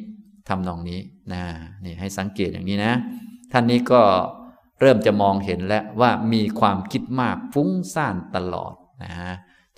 [0.49, 1.01] ทำนองนี้
[1.33, 1.43] นะ
[1.85, 2.93] นี่ให้สังเกตอย่างนี้นะ
[3.53, 4.03] ท่านนี้ก็
[4.81, 9.13] เริ่มจะมองเห็นแล้วว่ามีความคิดมากฟุ้งซ่านตลอด นะ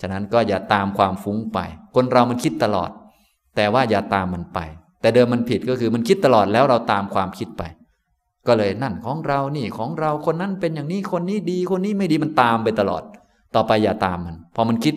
[0.01, 1.59] ฉะนั้นก็อย่าตามความฟุ้งไป
[1.95, 2.89] คนเรามันคิดตลอด
[3.55, 4.59] แต่ว่าอย่าตามมันไป
[5.01, 7.63] แต่เดิมมันผิดก็คือมันคิดตลอดแล้วเราตามความคิดไป
[8.47, 13.03] ก็เลยนั่นของเรานี่ของเราคนนั้นเป็นอย่างนี้คนนี้ดีคนนี้ไม่ดีมันตามไปตลอด
[13.55, 14.95] ต่อไปอย่าตามมัน พอมันคิด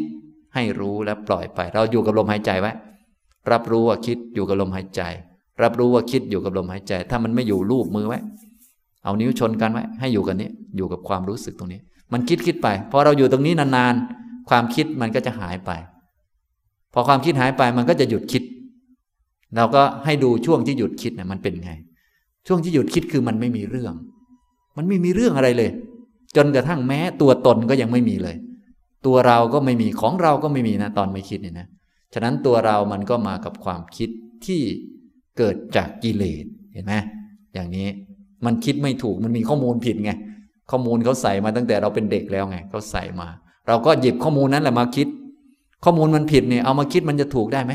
[0.55, 2.73] ให้รู้และปล่อยไป เราอยู่กับลมหายใจไว้
[3.53, 5.03] รับรู้ว่าคิดอยู่กับลมหายใจ
[5.63, 8.19] รับรู้ว่าคิดอยู่กับลมหายใจ ถ้ามันไม่อยู่รูปมือไว้
[9.05, 11.81] เอานิ้วชนกันไว้ ให้อยู่กันนี้ อยู่กับความรู้สึกตรงนี้
[12.15, 15.71] มันคิดคิดไปพอเราอยู่ตรงนี้นานๆ ความคิดมันก็จะหายไป
[16.95, 18.43] พอความคิดหายไปมันก็จะหยุดคิด
[19.57, 21.71] เราก็ให้ดูช่วงที่หยุดคิดเนี่ยมันเป็นไง
[22.47, 23.95] ช่วงที่หยุดคิดคือมันไม่มีเรื่อง
[24.77, 25.71] มันไม่มีเรื่องอะไรเลย
[26.37, 28.37] จนกระทั่งแม้ตัวตนก็ยังไม่มีเลย
[29.07, 31.67] ตัวเราก็ไม่มีของเราก็ไม่มีนะตอนไม่คิดเนี่ยนะ
[32.15, 34.09] ฉะนั้นตัวเรามันก็มากับความคิด
[34.47, 34.61] ที่
[35.39, 36.95] เกิดจากกิเลสเห็นไหม
[37.55, 37.89] อย่างนี้
[38.47, 40.13] มันคิดไม่ถูกมันมีข้อมูลผิดไง
[40.71, 43.29] ข้อมูลเขาใส่มาตั้งแต่เราเป็นเด็กแล้วไงเขาใส่มา
[43.69, 45.09] เราก็หยิบข้อมูลนั้นแหละมาคิด
[45.85, 47.73] ข้อมูลมันผิดเนี่ยเอามาคิดมันจะถูกได้ไหม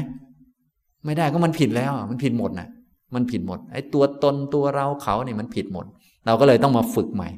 [1.06, 2.68] ไม่ได้ก็มันผิดแล้ว มันผิดหมดนะ
[3.16, 5.86] มันผิดหมด ไอ้ตัวตนตัวเราเขาเนี่ยมันผิดหมด
[6.26, 7.30] เราก็เลยต้องมาฝึกใหม่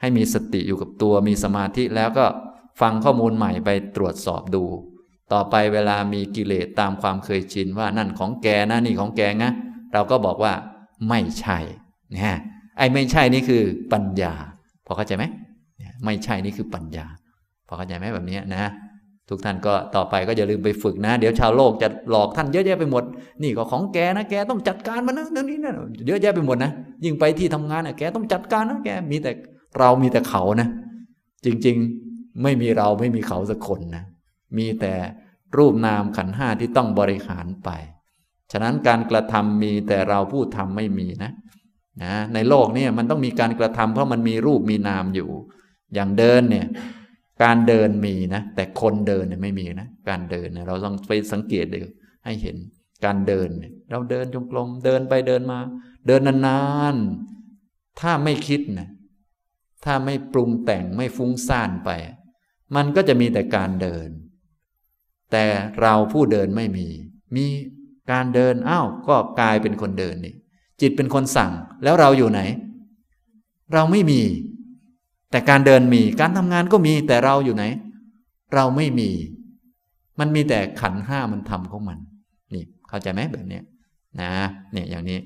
[0.00, 2.24] ให้มีสติอยู่กับตัวมีสมาธิแล้วก็
[2.80, 4.64] ฟังข้อมูลใหม่ไปตรวจสอบดู
[5.32, 9.52] ต่อไปเวลามีกิเลสตามความเคยชินว่านั่นของแกนะนี่ของแกนะ
[9.92, 10.52] เราก็บอกว่า
[11.08, 11.58] ไม่ใช่
[12.14, 12.38] นะ
[12.78, 14.34] ไอ้ไม่ใช่นี่คือปัญญา
[14.86, 15.24] พอเข้าใจไหม
[16.04, 17.06] ไม่ใช่นี่คือปัญญา
[17.68, 18.72] พอเข้าใจไหมแบบนี้นะ
[19.28, 23.04] ทุกท่านก็ต่อไปก็อย่าลืมไปฝึกนะ เดี๋ยวชาวโลกจะหลอกท่านเยอะแยะไปหมด
[23.42, 25.72] นี่ก็ของแกนะแกต้องจัดการมันนะนั่นนี่นะ
[26.06, 26.70] เยอะแยะไปหมดนะ
[27.04, 29.32] ยิ่งไปที่ทำงานอะแกต้องจัดการนะแกมีแต่
[29.78, 30.68] เรามีแต่เขานะ
[31.44, 34.04] จริงๆไม่มีเราไม่มีเขาสักคนนะ
[34.58, 34.92] มีแต่
[35.56, 37.70] รูปนามขันห้าที่ต้องบริหารไป
[38.52, 41.30] ฉะนั้นการกระทำมีแต่เราผู้ทำไม่มีนะ
[42.02, 45.28] นะในโลกนี่มันต้องมีการกระทำเพราะมันมีรูปมีนามอยู่
[45.94, 46.66] อย่างเดินเนี่ย
[47.42, 51.76] การเดินมีนะ แต่คนเดินเนี่ยไม่มีนะ การเดินเนี่ยเราต้องไปสังเกตดู
[52.24, 52.56] ให้เห็น
[53.04, 53.48] การเดิน
[53.90, 55.58] เราเดินจงกรมเดินไปเดินมา
[56.06, 56.60] เดินนา
[56.94, 58.88] นๆ ถ้าไม่คิดนะ
[59.84, 61.90] ถ้าไม่ปรุงแต่งไม่ฟุ้งซ่านไป
[62.76, 64.08] มันก็จะมีแต่การเดิน
[65.32, 65.44] แต่
[65.80, 66.88] เราผู้เดินไม่มี
[67.36, 67.46] มี
[68.12, 70.34] การเดินอ้าวก็กลายเป็นคนเดินนี่
[70.84, 71.52] จิตเป็นคนสั่ง
[71.84, 72.40] แล้วเราอยู่ไหน
[73.72, 74.20] เราไม่มี
[75.30, 77.64] แต่การเดินมีการทำงานก็มีแต่เราอยู่ไหน
[78.54, 79.10] เราไม่มี
[80.20, 81.98] มันมีแต่ขันห้ามันทำของมัน
[82.54, 83.60] นี่ เข้าใจไหมแบบนี้
[84.20, 84.32] นะ
[84.72, 85.18] เนี่ยอย่างนี้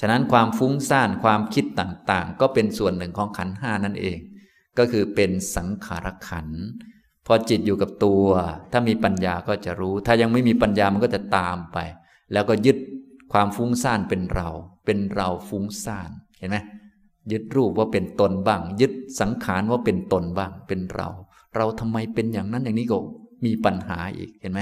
[0.00, 4.18] ฉะนั้นความฟุ้งซ่านความคิดต่างๆ ก็เป็นส่วนหนึ่งของขันห้านั่นเอง
[4.78, 6.48] ก็คือเป็นสังขารขัน
[7.26, 8.26] พอจิตอยู่กับตัว
[8.72, 11.78] ถ้ามีปัญญาก็จะรู้ ถ้ายังไม่มีปัญญามันก็จะตามไป
[12.32, 12.76] แล้วก็ยึด
[13.32, 14.48] ความฟุ้งซ่านเป็นเรา
[14.84, 16.56] เป็นเราฟุ้งซ่านเห็นไหม
[17.32, 21.08] ยึดรูปว่าเป็นตนบ้าง ยึดสังขารว่าเป็นตนบ้าง เป็นเรา
[21.56, 22.98] เราทำไมเป็นอย่างนั้นอย่างนี้ก็
[23.44, 24.60] มีปัญหาอีกเห็นไหม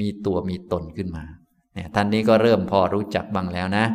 [0.00, 1.24] มีตัวมีตนขึ้นมา
[1.74, 3.86] เนี่ยท่านนี้ก็เริ่มพอรู้จักบ้างแล้วนะ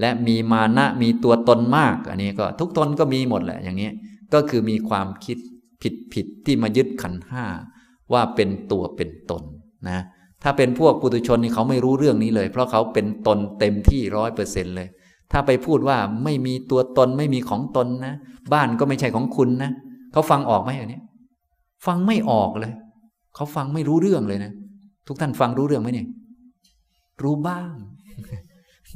[0.00, 3.90] และมีมานะมีตัวตนมาก อันนี้ก็ทุกตนก็มีหมดแหละอย่างนี้
[4.34, 5.38] ก็คือมีความคิด
[5.82, 7.44] ผิดผิดที่มายึดขันห้า
[8.12, 9.42] ว่าเป็นตัวเป็นตน
[9.88, 10.00] นะ
[10.44, 14.88] ถ้าเป็นพวกปุถุชนนี่เขาไม่รู้เรื่องนี้เลย เพราะเขาเป็นตนเต็มที่ร้อยเปอร์เซ็นเลย
[15.32, 18.14] ถ้าไปพูดว่าไม่มีตัวตนไม่มีของตนนะ
[18.52, 19.70] บ้านก็ไม่ใช่ของคุณนะ
[20.12, 21.00] เขาฟังออกไหมอันนี้
[21.86, 22.72] ฟังไม่ออกเลย
[23.34, 24.52] เขาฟังไม่รู้เรื่องเลยนะ
[25.06, 26.06] ทุกท่านฟังรู้เรื่องไหมเนี่ย
[27.22, 27.72] รู้บ้าง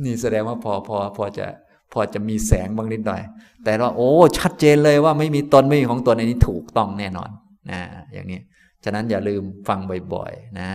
[0.05, 1.47] นี่แสดงว่าพอพอพอจะ
[1.93, 3.23] พอจะมีแสงบางนิดหน่อย
[3.65, 7.31] แต่ว่าโอ้ ชัดเจนเลยว่าไม่มีตนไม่มีของตนอันนี้ถูกต้องแน่นอน
[7.71, 7.81] นะ
[8.13, 8.41] อย่างนี้
[8.85, 9.79] ฉะนั้นอย่าลืมฟัง
[10.15, 10.71] บ่อยๆ นะ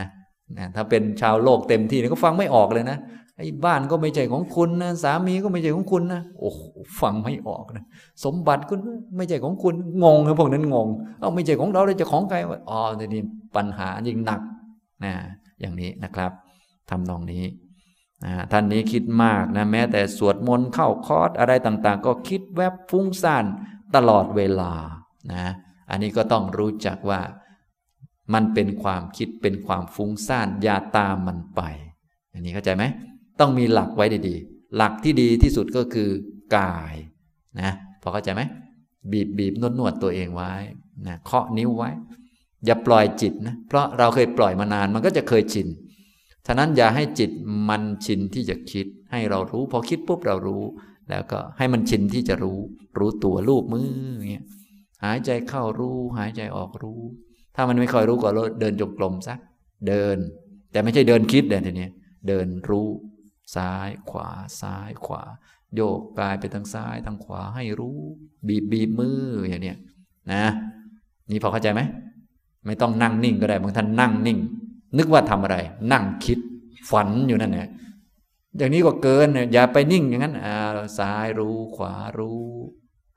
[0.57, 2.97] นะถ้าเป็นชาวโลกเต็มที่ก็ฟังไม่ออกเลยนะ
[3.37, 6.49] ไอ้บ้านก็ไม่ใช่ของคุณนะสามีก็ไม่ใช่ของคุณนะโอ้
[7.01, 7.85] ฟังไม่ออกนะ
[8.23, 8.79] สมบัติคุณ
[9.17, 10.87] ไม่ใช่ของคุณงงครับพวกนั้นงง
[11.19, 12.37] เอาไม่ใช่ของเราเลยจะของใคร
[12.69, 13.21] อ๋อทีนี้
[13.55, 14.41] ปัญหายิ่งหนัก
[15.03, 15.13] นะ
[15.59, 16.31] อย่างนี้นะครับ
[16.89, 17.43] ทำนองนี้
[18.25, 23.45] นะท่านนี้คิดมากนะแม้แต่สวดมนต์เข้าคอร์สอะไรต่างๆ ก็คิดแวบฟุ้งซ่าน
[23.95, 24.73] ตลอดเวลา
[25.33, 25.45] นะ
[25.89, 27.21] อันนี้ก็ต้องรู้จักว่า
[28.33, 31.61] มันเป็นความคิดเป็นความฟุ้งซ่านอย่าตามมันไป
[32.33, 32.83] อันนี้เข้าใจไหม
[33.39, 36.09] ต้องมีหลักไว้ดีๆ หลักที่ดีที่สุดก็คือ
[36.57, 36.95] กาย
[37.61, 38.41] นะพอเข้าใจไหม
[39.11, 40.53] บีบบีบนวดนวดตัวเองไว้
[41.07, 41.89] นะเคาะนิ้วไว้
[42.65, 45.67] อย่าปล่อยจิตนะเพราะเราเคยปล่อยมานานมันก็จะเคยชิน
[46.47, 47.31] ฉะนั้นอย่าให้จิต
[47.69, 50.63] มันชินที่จะคิด ให้เรารู้พอคิดปุ๊บเรารู้
[51.09, 52.59] แล้วก็ให้มันชินที่จะรู้
[52.99, 54.45] รู้ตัวรูปมืออย่างเงี้ย
[55.03, 57.01] หายใจเข้ารู้ หายใจออกรู้
[57.55, 59.39] ถ้ามันไม่คอยรู้ก็เดินจงกรมสัก
[59.87, 60.17] เดิน
[60.71, 61.89] แต่ไม่ใช่เดินคิดเดินทีนี้
[62.27, 62.89] เดินรู้
[63.55, 64.29] ซ้ายขวา
[64.61, 65.23] ซ้ายขวา
[65.75, 67.99] โยกกายไปทางซ้ายทางขวาให้รู้
[68.47, 69.77] บีบบีบมืออย่างเนี้ย
[70.31, 70.43] นะ
[71.31, 71.81] นี่พอเข้าใจไหม
[72.65, 74.39] ไม่ต้องนั่งนิ่งก็ได้บางท่านนั่งนิ่ง
[74.97, 75.57] นึกว่าทำอะไร
[75.91, 76.39] นั่งคิด
[76.91, 77.69] ฝันอยู่นั่นแหละ
[78.57, 80.55] อย่างนี้ก็เกินเนี่ยอย่าไปนิ่งอย่างนั้นอ่า
[80.97, 82.41] ซ้ายรู้ขวารู้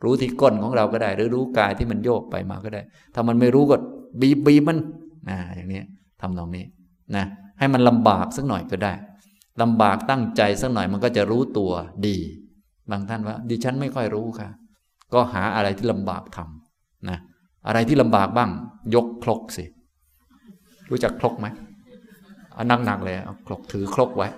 [0.04, 2.82] รู้ที่ก้นของเราก็ได้ หรือรู้กายที่มันโยกไปมาก็ได้
[3.14, 3.76] ถ้ามันไม่รู้ก็
[4.20, 4.78] บีบบีมัน
[5.28, 5.82] อ่าอย่างนี้
[6.20, 6.64] ทำตรงนี้
[7.16, 7.24] นะ
[7.58, 8.92] ให้มันลำบากสักหน่อยก็ได้
[9.62, 11.70] ลำบากตั้งใจสักหน่อยมันก็จะรู้ตัว
[12.06, 12.16] ดี
[12.90, 14.48] บางท่านว่า ดิฉันไม่ค่อยรู้ค่ะ
[15.14, 17.18] ก็หาอะไรที่ลำบากทำนะ
[17.66, 18.50] อะไรที่ลำบากบ้าง
[18.94, 19.64] ยกครกสิ
[20.90, 21.46] รู้จักครกไหม
[22.52, 24.28] เอาหนักๆเลยเอาครกถือครกไว้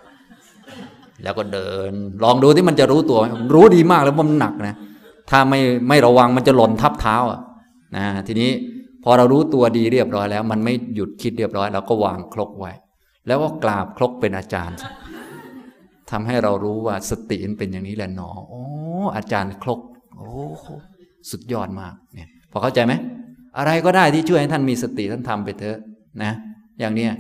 [1.22, 1.92] แล้วก็เดิน
[2.24, 3.18] ลองดูที่มันจะรู้ตัว
[3.54, 4.76] รู้ดีมากแล้วมันหนักนะ
[5.30, 7.40] ถ้าไม่ไม่ระวังมันจะหล่นทับเท้าอะ
[7.96, 8.50] นะทีนี้
[9.04, 12.72] พอเรารู้ตัวดีเรียบร้อยแล้ว มันไม่หยุดคิดเรียบร้อยเราก็วางครกไว้
[13.26, 14.78] แล้วก็กราบครกเป็นอาจารย์
[16.10, 18.62] ทำให้เรารู้ว่าสติมันเป็นอย่างนี้แหละหนอโอ้
[19.16, 19.80] อาจารย์ครก
[20.16, 20.28] โอ้
[21.30, 22.92] สุดยอดมากเนี่ยพอเข้าใจไหม
[23.58, 25.78] อะไรก็ได้ที่ช่วยให้ท่านมีสติท่านทำไปเถอะ
[26.22, 26.32] นะ
[26.80, 27.12] อย่างเนี้ย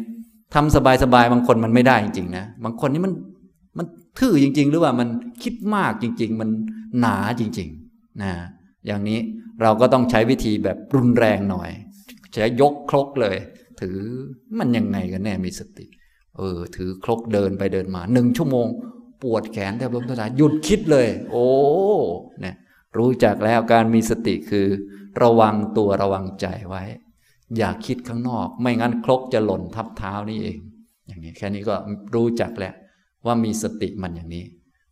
[0.54, 3.12] ทำสบายๆบางคนมันไม่ได้จริงๆนะบางคนนี่มัน
[3.78, 3.86] มัน
[4.18, 5.08] ทื่อจริง ๆ หรือว่ามัน
[5.42, 6.48] คิดมากจริง ๆ มัน
[7.00, 8.32] หนาจริง ๆนะ
[8.86, 9.18] อย่างนี้
[9.62, 11.70] เราก็ต้องใช้วิธีแบบรุนแรงหน่อย
[12.34, 13.36] ใช้ยกครกเลย
[13.80, 13.98] ถือ
[14.58, 15.86] มันยังไงกันแน่มีสติ
[16.36, 18.66] เออ ถือครกเดินไปเดินมาหนึ่งชั่วโมง
[19.22, 21.46] ปวดแขนแทบล้มตัวตายหยุดคิดเลย โอ้
[22.40, 22.56] เนี่ย
[22.98, 24.66] รู้จักแล้วการมีสติคือ
[25.22, 26.82] ระวังตัวระวังใจไว้
[27.56, 30.58] อย่าคิดข้างนอก ไม่งั้นครกจะหล่นทับเท้านี่เอง
[31.06, 31.74] อย่างนี้แค่นี้ก็
[32.14, 32.74] รู้จักแล้ว
[33.26, 34.44] ว่ามีสติมันอย่างนี้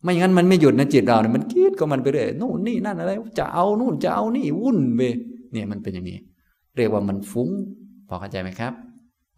[0.02, 5.00] ไม่งั้นมันไม่หยุดนะจิตเราเนี่ยมันคิด ก็มันไปเรื่อยนู่นนี่นั่นอะไร จะเอานู่นจะเอานี่วุ่นไป
[5.52, 6.18] เนี่ยมันเป็นอย่างนี้
[6.76, 7.50] เรียกว่ามันฟุ้ง
[8.08, 8.72] พอเข้าใจไหมครับ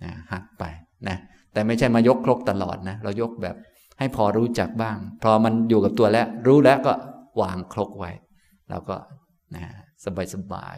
[0.02, 0.64] นะหัดไป
[1.08, 1.16] นะ
[1.52, 3.56] แต่ไม่ใช่มายกครกตลอดนะ เรายกแบบ
[3.98, 6.92] ให้พอรู้จักบ้าง พอมันอยู่กับตัวแล้ว รู้แล้วก็
[7.40, 8.10] วางครกไว้
[8.70, 8.96] เราก็
[9.56, 9.64] นะ
[10.04, 10.76] สบายสบาย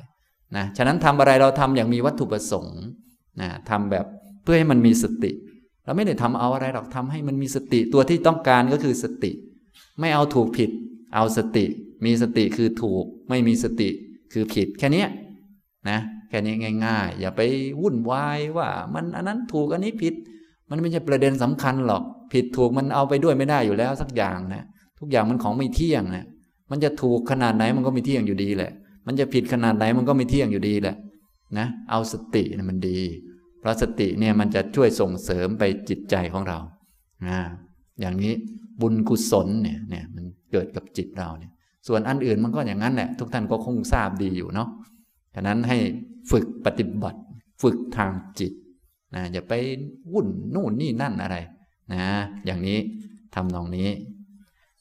[0.56, 2.80] นะฉะนั้นทำอะไรเราทำอย่างมีวัตถุประสงค์
[3.40, 4.04] นะทำแบบ
[4.42, 5.30] เพื่อให้มันมีสติ
[5.84, 9.32] เราไม่ได้ทำเอาอะไรหรอกทำให้มันมีสติตัวที่ต้องการก็คือสติ
[10.00, 10.70] ไม่เอาถูกผิด
[11.14, 11.64] เอาสติ
[12.04, 13.88] มีสติคือถูก ไม่มีสติ
[14.32, 15.04] คือผิดแค่นี้
[15.88, 17.40] นะแค่นี้ง่าย ๆ อย่าไป
[17.80, 20.14] วุ่นวายว่า มันอันนั้นถูกอันนี้ผิด
[20.70, 24.64] มันไม่ใช่ประเด็นสำคัญหรอก ผิดถูกมันเอาไปด้วยไม่ได้อยู่แล้วสักอย่างนะ
[24.98, 26.24] ทุกอย่างมันของไม่เที่ยงนะ
[26.70, 28.72] มันจะถูกขนาดไหนมันก็ไม่เที่ยงอยู่ดีแหละ
[29.06, 30.96] มันจะผิดขนาดไหนมันก็ไม่เที่ยงอยู่ดีแหละ
[31.58, 32.98] นะเอาสตินะมันดี
[33.60, 36.58] เพราะสติเนี่ยมันจะช่วยส่งเสริมไปจิตใจของเรา
[37.28, 37.38] นะ
[38.00, 38.34] อย่างนี้
[38.80, 41.52] บุญกุศลเนี่ยเนี่ยมัน เกิดกับจิตเราเนี่ย
[41.88, 44.68] ส่วนอันอื่นมันก็อย่างนั้นแหละ ทุกท่านก็คงทราบดีอยู่เนาะ
[45.34, 45.76] ฉะนั้นให้
[46.30, 47.20] ฝึกปฏิบัติ
[47.62, 48.52] ฝึกทางจิต
[49.14, 49.52] นะอย่าไป
[50.12, 51.36] วุ่นนู่นนี่นั่นอะไร
[51.92, 52.04] นะ
[52.46, 52.78] อย่างนี้
[53.34, 53.88] ทำนองนี้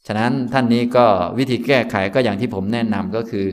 [0.08, 1.06] ฉะนั้นท่านนี้ก็
[1.38, 3.48] วิธีแก้ไขก็อย่างที่ผมแนะนำก็คือ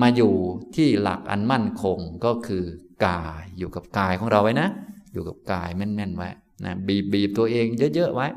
[0.00, 0.32] มาอยู่
[0.76, 2.64] ที่หลักอันมั่นคงก็คือ
[3.06, 4.68] กายอยู่กับกายของเราไว้นะ
[5.12, 6.28] อยู่กับกายแม่นๆไว้
[6.64, 8.28] นะบีบบีบตัวเองเยอะๆไว้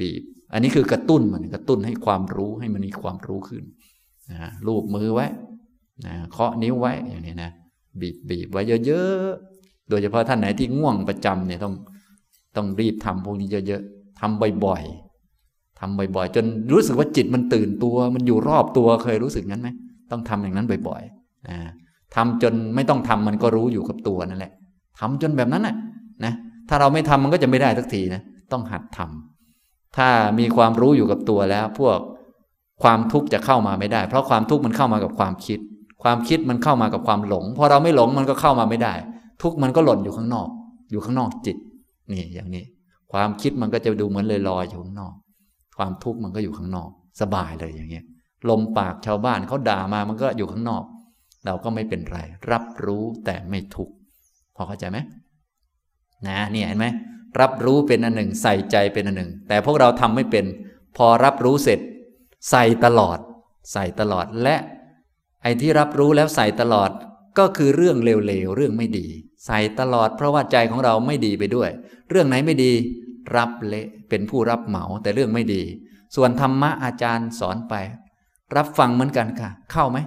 [0.00, 0.22] บีบ
[0.52, 3.64] อันนี้คือกระตุ้นมันกระตุ้นให้ความรู้ให้มันมีความรู้ขึ้น
[4.32, 5.26] นะลูบมือไว้
[6.06, 7.50] นะเคาะนิ้วไว้อย่างนี้นะ
[8.00, 11.74] บีบบีบไว้เยอะๆ โดยเฉพาะท่านไหนที่ง่วงประจำเนี่ยต้อง
[12.56, 19.68] ต้องรีบทำพวกนี้เยอะๆทำบ่อยๆทำบ่อยๆ จนรู้สึกว่าจิตมันตื่นตัว มันอยู่รอบตัวเคยรู้สึกงั้นไหม
[20.10, 21.58] ต้องทำอย่างนั้นบ่อยๆนะ
[22.14, 24.52] ทำจนไม่ต้องทำมันก็รู้อยู่กับตัวนั่นแหละ
[24.98, 25.74] ทำจนแบบนั้นนะ
[26.24, 26.32] นะ
[26.68, 29.31] ถ้าเราไม่ทำมันก็จะไม่ได้สักทีนะต้องหัดทำ
[29.96, 31.98] ถ้ามีความรู้อยู่กับตัวแล้ว พวก
[32.82, 35.58] ความทุกข์จะเข้ามาไม่ได้ เพราะความทุกข์มันเข้ามากับความคิด
[36.02, 38.94] ความคิดมันเข้ามากับความหลงพอเราไม่หลงมันก็เข้ามาไม่ได้
[39.42, 40.48] ทุกข์มันก็หล่นอยู่ข้างนอก
[40.90, 41.56] อยู่ข้างนอกจิต
[42.12, 42.64] นี่อย่างนี้
[43.12, 45.14] ความคิดมันก็จะดูเหมือนลอยลอยอยู่ข้างนอก
[45.78, 48.04] ความทุกข์มันก็อยู่ข้างนอก สบายเลยอย่างเงี้ย
[48.48, 50.84] ลมปากชาวบ้านเขาด่ามามันก็อยู่ข้างนอก
[51.46, 52.18] เราก็ไม่เป็นไร
[52.50, 53.94] รับรู้แต่ไม่ทุกข์
[54.56, 54.98] พอเข้าใจไหม
[56.28, 56.86] นะเนี่ยเห็นไหม
[57.40, 60.44] รับรู้เป็นอันหนึ่ง ใส่ใจเป็นอันหนึ่ง แต่พวกเราทำไม่เป็น
[60.96, 61.80] พอรับรู้เสร็จ
[62.50, 63.18] ใส่ตลอด
[63.72, 64.56] ใส่ตลอดและ
[65.42, 66.90] ไอ้ที่รับรู้แล้วใส่ตลอด
[67.38, 69.06] ก็คือเรื่องเลวๆเรื่องไม่ดี
[69.46, 71.70] ใส่ตลอดเพราะว่าใจของเราไม่ดีไปด้วย
[72.10, 72.72] เรื่องไหนไม่ดี
[73.36, 75.62] รับเละเป็นผู้รับเหมาแต่เรื่องไม่ดี
[76.16, 77.74] ส่วนธรรมะอาจารย์สอนไป
[78.56, 79.98] รับฟังเหมือนกันค่ะ เข้าไหม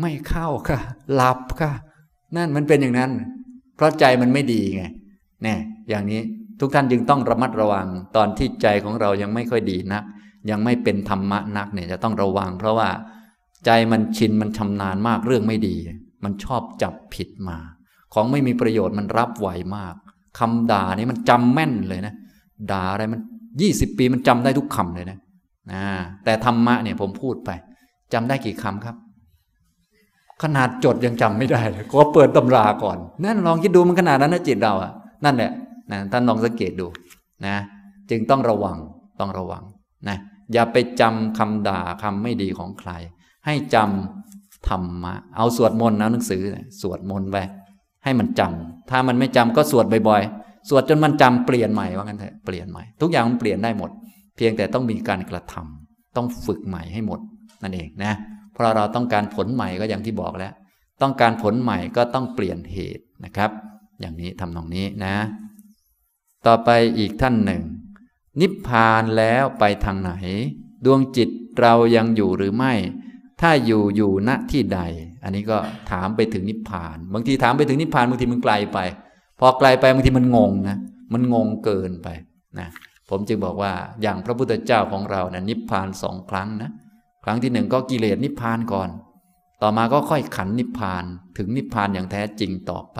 [0.00, 0.80] ไม่เข้าค่ะ
[1.14, 1.72] หลับค่ะ
[2.36, 3.10] นั่นมันเป็นอย่างนั้น
[3.76, 4.84] เพราะใจมันไม่ดีไง
[5.42, 6.20] เนี่ย อย่างนี้
[6.60, 10.04] ทุกท่านจึงต้องระมัดระวังตอนที่ใจของเรายังไม่ค่อยดีนัก
[10.50, 12.88] ยังไม่เป็นธรรมะนักเนี่ยจะต้องระวัง เพราะว่า
[13.64, 15.74] ใจมันชินมันชำนาญมากเรื่องไม่ดี
[16.24, 17.58] มันชอบจับผิดมา
[18.14, 19.94] ของไม่มีประโยชน์มันรับไหวมาก
[20.38, 22.14] คำด่านี่มันจำแม่นเลยนะ
[22.72, 23.20] ด่าอะไรมัน
[23.60, 25.18] ยี่สิบปีมันจำได้ทุกคำเลยนะ
[25.72, 25.82] นะ
[26.24, 27.50] แต่ธรรมะเนี่ยผมพูดไป
[28.12, 28.96] จำได้กี่คำครับ
[30.42, 34.92] ขนาดจดยังจำไม่ได้เลยก็เปิดตำราก่อน นั่นลองคิดดูมันขนาดนั้นนะจิตเราอะ
[35.24, 35.50] นั่นแหละ
[35.92, 36.86] นะท่านลองสังเกตดู
[37.46, 37.56] นะ
[38.10, 38.78] จึงต้องระวัง
[39.20, 39.62] ต้องระวัง
[40.08, 40.16] นะ
[40.52, 42.90] อย่าไปจำคำด่าคำไม่ดีของใคร
[43.46, 46.42] ให้จำธรรมะ เอาสวดมนต์นะหนังสือ
[46.80, 47.36] สวดมนต์ไป
[48.04, 53.90] ให้มันจำถ้ามันไม่จำก็สวดบ่อยๆ สวดจนมันจำเปลี่ยนใหม่ว่างั้นเถอะเปลี่ยนใหม่ ทุกอย่างมันเปลี่ยนได้หมด
[54.36, 57.20] เพียงแต่ต้องมีการกระทำต้องฝึกใหม่ให้หมด
[57.62, 58.12] นั่นเองนะ
[58.54, 60.52] เพราะเราต้องการผลใหม่ก็อย่างที่บอกแล้ว
[61.02, 63.50] ต้องการผลใหม่ก็ต้องเปลี่ยนเหตุนะครับ
[64.00, 65.14] อย่างนี้ทำตรงนี้นะ
[66.48, 67.62] ต่อไปอีกท่านหนึ่ง
[68.40, 70.12] นิพพานแล้วไปทางไหน
[70.84, 71.28] ดวงจิต
[71.60, 72.72] เรายังอยู่หรือไม่
[73.40, 74.80] ถ้าอยู่อยู่ณที่ใด
[75.24, 75.58] อันนี้ก็
[75.90, 78.78] ถามไปถึงนิพพาน บางทีถามไปถึงนิพพานบางทีมันไกลไป
[79.40, 80.78] พอไกลไปบางทีมันงงนะ
[81.12, 82.08] มันงงเกินไป
[82.58, 82.68] นะ
[83.08, 86.70] ผมจึงบอกว่าอย่างพระพุทธเจ้าของเรานะนิพพานสองครั้งนะ
[87.24, 88.88] ครั้งที่หนึ่งก็กิเลสนิพพานก่อน
[89.62, 91.04] ต่อมาก็ค่อยขันนิพพาน
[91.38, 92.98] ถึงนิพพานอย่างแท้จริงต่อไป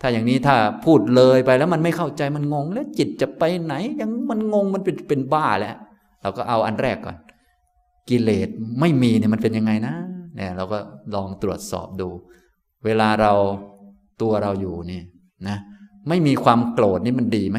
[0.00, 5.76] ถ้าอย่างนี้ถ้าพูดเลยไปแล้วมันไม่เข้าใจมันงง แล้วจิตจะไปไหน ยังมันงงมันเป็นเป็นบ้าแล้ว
[6.22, 7.16] เราก็เอาอันแรกก่อน
[8.08, 8.48] กิเลส
[8.80, 9.94] ไม่มีเนี่ยมันเป็นยังไงนะ
[10.36, 10.78] เนี่ยเราก็
[11.14, 12.08] ลองตรวจสอบดู
[12.84, 13.32] เวลาเรา
[14.22, 15.00] ตัวเราอยู่นี่
[15.48, 15.56] นะ
[16.08, 17.58] ไม่มีความโกรธนี่มันดีไหม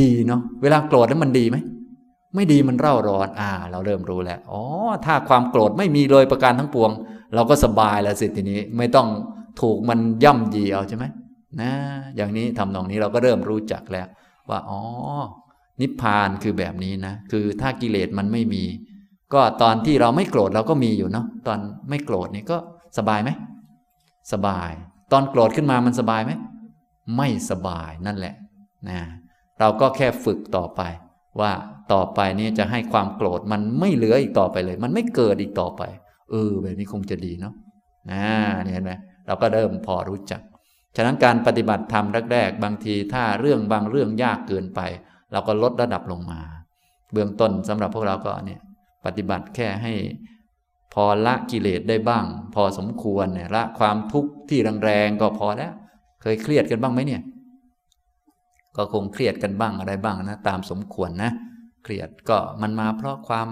[0.00, 1.56] ดีเนาะเวลาโกรธแล้วมันดีไหม
[2.34, 4.62] ไม่ดีมันเร่าร้อน อ่า เราเริ่มรู้แล้วอ๋อ
[5.04, 6.90] ถ้าความโกรธไม่มีเลยประการทั้งปวง
[7.34, 9.08] เราก็สบายแล้วสิทีนี้ไม่ต้อง
[9.60, 11.04] ถูกมันย่ำยีเอาใช่ไหม
[11.60, 11.70] นะ
[12.16, 14.06] อย่างนี้ทำนองนี้เราก็เริ่มรู้จักแล้ว
[14.50, 14.80] ว่าอ๋อ
[15.80, 18.64] นิพพานคือแบบนี้นะ คือถ้ากิเลสมันไม่มี
[19.34, 22.56] ก็ตอนที่เราไม่โกรธเราก็มีอยู่เนาะตอนไม่โกรธนี่ก็
[22.98, 23.30] สบายไหม
[24.32, 24.70] สบาย
[25.12, 26.32] ตอนโกรธขึ้นมามันสบายไหม
[27.16, 28.34] ไม่สบายนั่นแหละ
[28.88, 29.00] นะ
[29.60, 30.82] เราก็แค่ฝึกต่อไป
[31.40, 31.52] ว่า
[31.92, 35.82] ต่อไปนี้จะให้ความโกรธมันไม่เหลืออีกต่อไปเลย มันไม่เกิดอีกต่อไป
[36.30, 37.54] เออ แบบนี้คงจะดีเนาะ
[38.10, 38.24] นะ
[38.72, 38.92] เห็นไหม
[39.26, 40.40] เราก็เริ่มพอรู้จัก
[40.96, 44.80] ฉะนั้นการปฏิบัติธรรมแรกๆบางทีถ้าเรื่องบางเรื่องยากเกินไป
[45.32, 46.40] เราก็ลดระดับลงมา
[47.12, 48.60] เบื้องต้นสำหรับพวกเราก็เนี่ย
[49.06, 49.94] ปฏิบัติแค่ให้
[50.94, 55.72] พอละกิเลสได้บ้าง พอสมควรเนี่ยละความทุกข์ที่แรงๆก็พอแล้ว
[56.22, 57.22] เคยเครียดกันบ้างไหมเนี่ย
[58.76, 61.30] ก็คงเครียดกันบ้างอะไรบ้างนะ ตามสมควรนะ
[61.84, 63.48] เครียดก็มันมาเพราะความ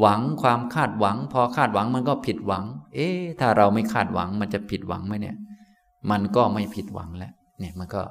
[0.00, 5.36] หวังความคาดหวัง พอคาดหวังมันก็ผิดหวัง เอ๊ะถ้าเราไม่คาดหวังมันจะผิดหวังไหมเนี่ย
[6.10, 8.02] มันก็ไม่ผิดหวังแล้วเนี่ยมันก็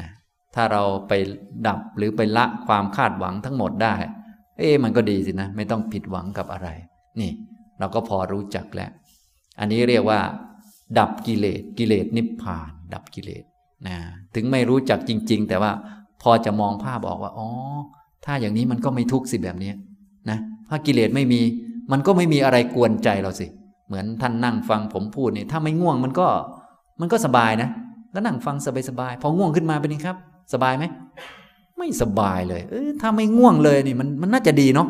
[0.00, 0.08] นะ
[0.54, 1.12] ถ้าเราไป
[1.66, 3.94] ดับหรือไปละความคาดหวังทั้งหมดได้
[4.58, 6.68] เอ๊ะมันก็ดีสินะไม่ต้องผิดหวังกับอะไร
[7.20, 7.32] นี่
[7.78, 8.90] เราก็พอรู้จักแล้ว
[9.60, 10.20] อันนี้เรียกว่า
[10.98, 13.44] ดับกิเลสกิเลสนิพพาน ดับกิเลส
[13.86, 13.96] นะ
[14.34, 15.72] ถึงไม่รู้จักจริง ๆ แต่ว่า
[16.22, 17.48] พอจะมองภาพออกว่าอ๋อ
[18.24, 19.72] ถ้าอย่างนี้มันก็ไม่ทุกข์สิแบบนี้
[20.30, 20.38] นะ
[20.70, 21.40] ถ้ากิเลสไม่มี
[21.92, 23.46] มันก็ไม่มีอะไรกวนใจเราสิ
[23.88, 26.26] เหมือนท่านนั่งฟังผมพูดนี่ถ้าไม่ง่วงมันก็
[27.00, 27.68] มันก็สบายนะ
[28.14, 28.56] ก็นั่งฟัง
[28.88, 30.16] สบายๆพอง่วงขึ้นมาเป็นยังครับ
[30.52, 30.84] สบายไหม
[31.78, 34.88] ไม่สบายเลย เออถ้าไม่ง่วงเลยนี่มันมันน่าจะดีเนาะ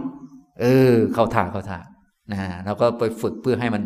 [0.61, 1.79] เออ เข้าท่าเข้าท่า
[2.33, 3.83] นะเราก็ไปฝึกเพื่อให้มัน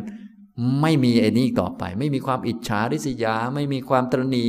[0.83, 4.47] ไม่มีไอ้นี้ต่อไป ไม่มีความอิจฉาริษยา ไม่มีความตรณี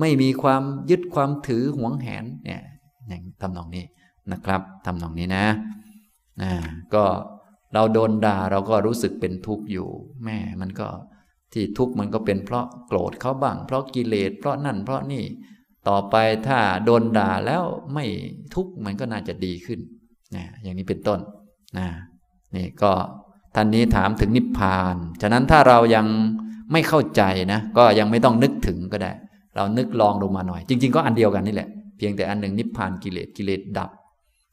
[0.00, 2.62] ไม่มีความยึดความถือหวงแหนเนี่ย
[3.08, 3.84] อย่างทำนองนี้
[4.32, 5.44] นะครับทำนองนี้นะ
[6.42, 6.52] นะ
[6.94, 7.04] ก็
[7.74, 9.88] เราโดนด่าเราก็รู้สึกเป็นทุกข์อยู่
[10.24, 10.88] แม่มันก็
[11.52, 15.24] ที่ทุกข์มันก็เป็นเพราะโกรธเขาบ้าง เพราะกิเลสเพราะนั่นเพราะนี่
[15.88, 16.16] ต่อไป
[16.46, 17.64] ถ้าโดนด่าแล้ว
[17.94, 18.04] ไม่
[18.54, 19.80] ทุกข์มันก็น่าจะดีขึ้น
[20.36, 21.20] นะอย่างนี้เป็นต้น
[21.78, 21.88] นะ
[22.56, 22.92] นี่ก็
[23.54, 26.06] ท่านนี้ถามถึงนิพพาน ฉะนั้นถ้าเรายัง
[26.72, 27.22] ไม่เข้าใจ
[27.52, 29.12] นะ ก็ยังไม่ต้องนึกถึงก็ได้
[29.56, 31.68] เรานึกลองลงมาหน่อย จริง ๆ ก็อันเดียวกันนี่แหละ
[31.98, 33.90] เพียงแต่อันหนึ่งนิพพานกิเลสกิเลสดับ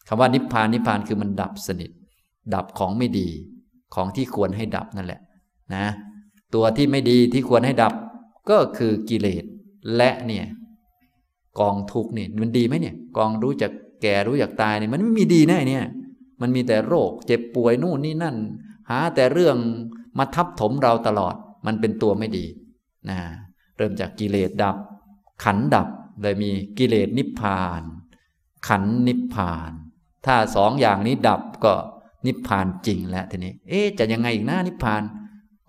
[0.08, 1.92] คำว่านิพพานนิพพานคือมันดับสนิท
[2.54, 3.28] ดับของไม่ดี
[3.96, 5.22] ของที่ควรให้ดับนั่นแหละ
[5.76, 5.86] นะ
[6.54, 7.94] ตัวที่ไม่ดีที่ควรให้ดับ
[8.50, 9.44] ก็คือกิเลส
[9.96, 10.46] และเนี่ย
[11.60, 15.84] กองทุกเนี่ยมันดีไหมเนี่ย กองรู้จักแก่รู้จักตายเนี่ยมันไม่มีดีแน่เนี่ย
[16.42, 18.36] มันมีแต่โรคเจ็บป่วยนู่นนี่นั่น
[18.90, 19.58] หาแต่เรื่อง
[20.18, 21.36] มาทับถมเราตลอด
[21.66, 22.46] มันเป็นตัวไม่ดี
[23.10, 23.20] นะ
[23.78, 24.76] เริ่มจากกิเลสดับ
[25.44, 25.88] ขันดับ
[26.22, 27.82] เลยมีกิเลสนิพพาน
[28.68, 29.72] ขันนิพพาน
[30.26, 31.74] ถ้าสองอย่างนี้ดับก็
[32.26, 35.02] นิพพานจริงแล้วทีนี้ เอ๊จะยังไงอีกนะนิพพาน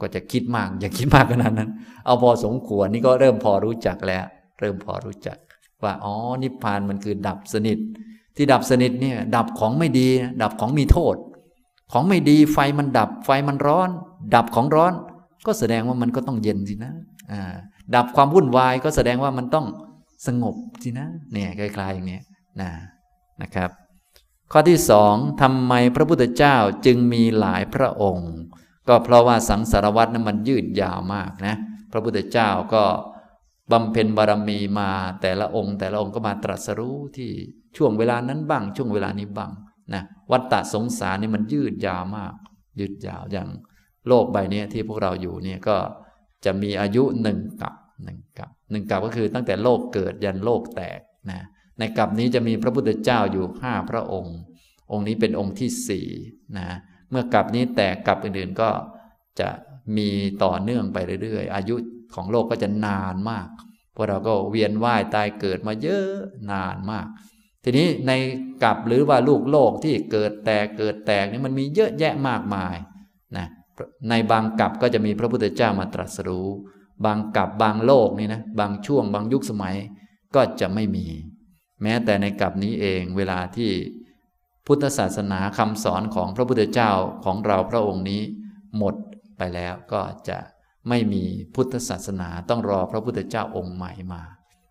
[0.01, 1.71] ก็จะคิดมาก อย่าคิดมากขนาดนั้น
[2.05, 4.25] เอาพอสมควรนี่ก็เริ่มพอรู้จักแล้ว
[4.61, 5.37] เริ่มพอรู้จัก
[5.83, 7.79] ว่าอ๋อนิพพานมันคือดับสนิท
[8.37, 10.09] ที่ดับสนิทเนี่ยดับของไม่ดี
[10.43, 11.17] ดับของมีโทษ
[11.93, 13.91] ของไม่ดีไฟมันดับ ไฟมันร้อน
[14.35, 14.93] ดับของร้อน
[15.47, 16.93] ก็แสดงว่ามันก็ต้องเย็นสินะ
[17.33, 17.53] อ่า
[17.95, 19.67] ดับความวุ่นวายก็แสดงว่ามันต้อง
[20.27, 22.21] สงบสินะเนี่ยคล้ายๆอย่างนี้
[22.61, 22.71] นะ
[23.43, 23.71] นะครับ
[24.53, 28.31] ข้อที่สองทำไมพระพุทธเจ้าจึงมีหลายพระองค์
[28.89, 31.55] ก็เพราะว่าสังสารวัตรนั้นมันยืดยาวมากนะ
[31.93, 32.85] พระพุทธเจ้าก็
[33.73, 34.91] บำเพ็ญบารมีมา
[35.23, 37.31] แต่ละองค์ แต่ละองค์ก็มาตรัสรู้ที่
[37.77, 39.53] ช่วงเวลานั้นบ้าง ช่วงเวลานี้บ้าง
[39.95, 42.35] นะวัฏฏะสงสารนี่มันยืดยาวมาก
[42.81, 43.49] ยืดยาวอย่าง
[44.09, 45.77] โลกใบนี้ที่พวกเราอยู่เนี่ยก็
[46.45, 47.75] จะมีอายุหนึ่งกับ
[48.05, 51.41] หนึ่งกับหนึ่งกับก็คือตั้งแต่โลกเกิดยันโลกแตกนะ
[51.79, 54.37] ในกับนี้จะมีพระพุทธเจ้าอยู่ห้าพระองค์
[54.93, 56.07] องค์นี้เป็นองค์ที่สี่
[56.59, 56.69] นะ
[57.11, 58.71] เมื่อกลับนี้แตกกลับอื่นๆก็
[59.41, 59.49] จะ
[59.97, 60.09] มี
[60.45, 61.75] ต่อเนื่องไปเรื่อยๆ อายุ
[62.15, 63.49] ของโลกก็จะนานมาก
[63.95, 66.11] พวกเราก็เวียนว่ายตายเกิดมาเยอะ
[66.51, 67.07] นานมาก
[67.65, 68.13] ทีนี้ใน
[68.63, 72.77] กลับหรือว่าลูกโลกที่เกิดแตกเกิดแตกนี่มันมีเยอะแยะมากมาย
[73.37, 73.47] นะ
[74.09, 76.49] ในบางกลับก็จะมีพระพุทธเจ้ามาตรัสรู้
[77.05, 79.77] บางกลับบางโลกนี่นะบางช่วงบางยุคสมัย
[80.35, 81.07] ก็จะไม่มี
[81.85, 83.71] แม้แต่ในกลับนี้เองเวลาที่
[84.67, 86.93] พุทธศาสนาคำสอนของพระพุทธเจ้า
[87.25, 88.23] ของเราพระองค์นี้
[88.79, 88.95] หมด
[89.39, 90.39] ไปแล้วก็จะ
[90.89, 91.25] ไม่มี
[91.55, 94.23] พุทธศาสนาต้องรอพระพุทธเจ้าองค์ใหม่มา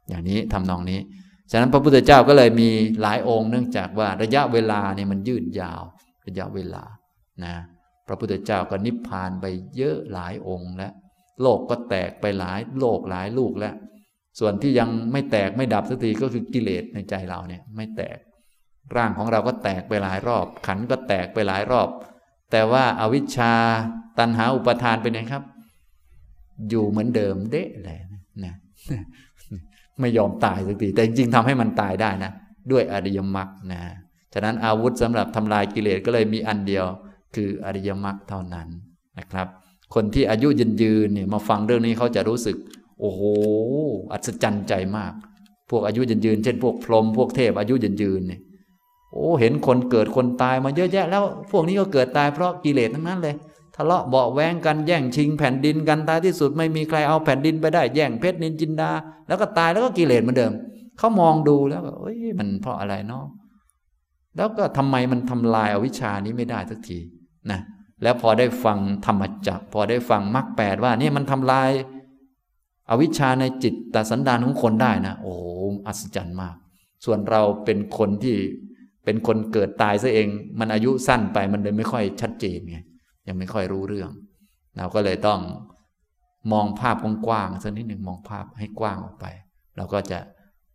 [0.08, 1.00] อย่างนี้ทำนองนี้
[1.52, 2.70] ฉะนั้นพระพุทธเจ้าก็เลยมี
[3.02, 5.82] หลายองค์เนื่องจากว่าระยะเวลาเนี่ยมันยืดยาว
[6.28, 6.84] ระยะเวลา
[7.44, 7.56] นะ
[8.08, 9.46] พระพุทธเจ้าก็นิพพานไป
[9.78, 10.94] เยอะหลายองค์แล้ว
[11.42, 13.76] โลกก็แตกไปหลายโลกหลายลูกแล้ว
[14.40, 18.18] ส่วนที่ยังไม่แตกไม่ดับสักทีก็คือกิเลสในใจเราเนี่ยไม่แตก
[18.96, 21.90] ร่างของเราก็แตกไปหลายรอบ ขันก็แตกไปหลายรอบ
[22.52, 23.54] แต่ว่าอาวิชชา
[24.20, 25.44] ตันหาอุปทานเป็นไงครับ
[26.70, 28.00] อยู่เหมือนเดิมเด๊ะเลย
[28.46, 28.56] นะ
[30.00, 32.32] ไม่ยอมตายสักทีแต่จริงๆทำให้มันตายได้นะ
[32.72, 33.82] ด้วยอริยมรรคนะ
[34.34, 36.86] ฉะนั้นอาวุธสำหรับทำลายกิเลสก็เลยมีอันเดียว
[37.36, 38.68] คืออริยมรรคเท่านั้น
[39.20, 39.48] นะครับ
[39.94, 42.58] คนที่อายุยืนยืนเนี่ยมาฟังเรื่องนี้เขาจะรู้สึก
[43.04, 43.24] โอ้โห
[44.12, 45.14] อัศจรรย์ใจมาก
[45.70, 48.42] พวกอายุยืนยืน เช่นพวกพรหมพวกเทพอายุยืนยืนเนี่ย
[49.12, 53.36] โอ้เห็นคนเกิดคนตายมาเยอะแยะ แล้วพวกนี้ก็เกิดตายเพราะกิเลสทั้งนั้นเลย
[53.76, 58.92] ทะเลาะเบาแวงกันแย่งชิงแผ่นดินกันตายที่สุดไม่มีใครเอาแผ่นดินไปได้แย่งเพชรนินจินดา
[59.28, 60.54] แล้วก็ตายแล้วก็กิเลสเหมือนเดิม
[60.98, 63.26] เขามองดูแล้วเอ้ยมันเพราะอะไรเนาะ
[64.38, 66.98] แล้วก็ทำไมมันทำลายอาวิชานี้ไม่ได้สักที
[67.52, 67.60] นะ
[68.04, 71.70] แล้วพอได้ฟังธรรมจักพอได้ฟังมรรคแปดว่านี่มันทำลาย
[72.90, 75.34] อวิชชาในจิตตสันดานของคนได้นะโอ้
[75.88, 76.56] อัศจรรย์มาก
[77.06, 78.38] ส่วนเราเป็นคนที่
[79.06, 80.28] เป็นคนเกิดตายซะเอง
[80.60, 82.78] มันอายุสั้นไปมันเลยไม่ค่อยชัดเจนไง
[83.28, 84.10] ยังไม่ค่อยรู้เรื่อง
[84.78, 85.40] เราก็เลยต้อง
[86.52, 86.96] มองภาพ
[87.28, 89.26] กว้างๆสักนิดหนึ่งมองภาพให้กว้างออกไป
[89.78, 90.20] เราก็จะ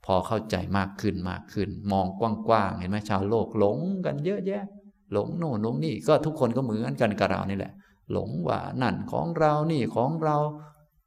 [0.05, 4.65] พอเข้าใจมากขึ้นมากขึ้น มองกว้างๆเห็นไหมชาวโลกหลงกันเยอะแยะ
[5.13, 7.73] หลงโน่นหลงนี่ก็ทุกคนก็เหมือนกันกับเรานี่แหละ
[8.13, 10.37] หลงว่านั่นของเรานี่ของเรา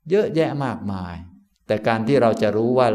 [0.09, 1.15] เยอะแยะมากมาย
[1.67, 2.87] แต่การที่เราจะรู้ว่า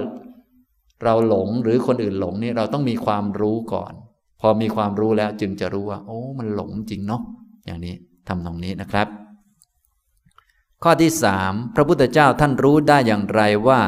[1.04, 3.92] เราหลงหรือคนอื่นหลงนี่เราต้องมีความรู้ก่อน
[4.40, 7.22] พอมีความรู้แล้วจึงจะรู้ว่า โอ้ มันหลงจริงเนาะ
[7.66, 7.94] อย่างนี้
[8.28, 9.08] ทำตรงนี้นะครับ
[10.82, 13.80] ข้อที่สามพระพุทธเจ้าท่านรู้ได้อย่างไรว่า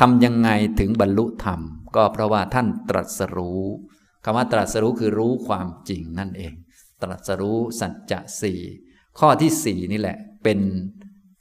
[0.00, 1.60] ทำยังไงถึงบรรลุธรรม
[1.96, 3.62] ก็เพราะว่าท่านตรัสรู้
[4.24, 6.54] คำว่าตรัสรู้คือรู้ความจริงนั่นเอง
[7.02, 8.60] ตรัสรู้สัจจะสี่
[9.18, 10.58] ข้อที่สี่นี่แหละ เป็น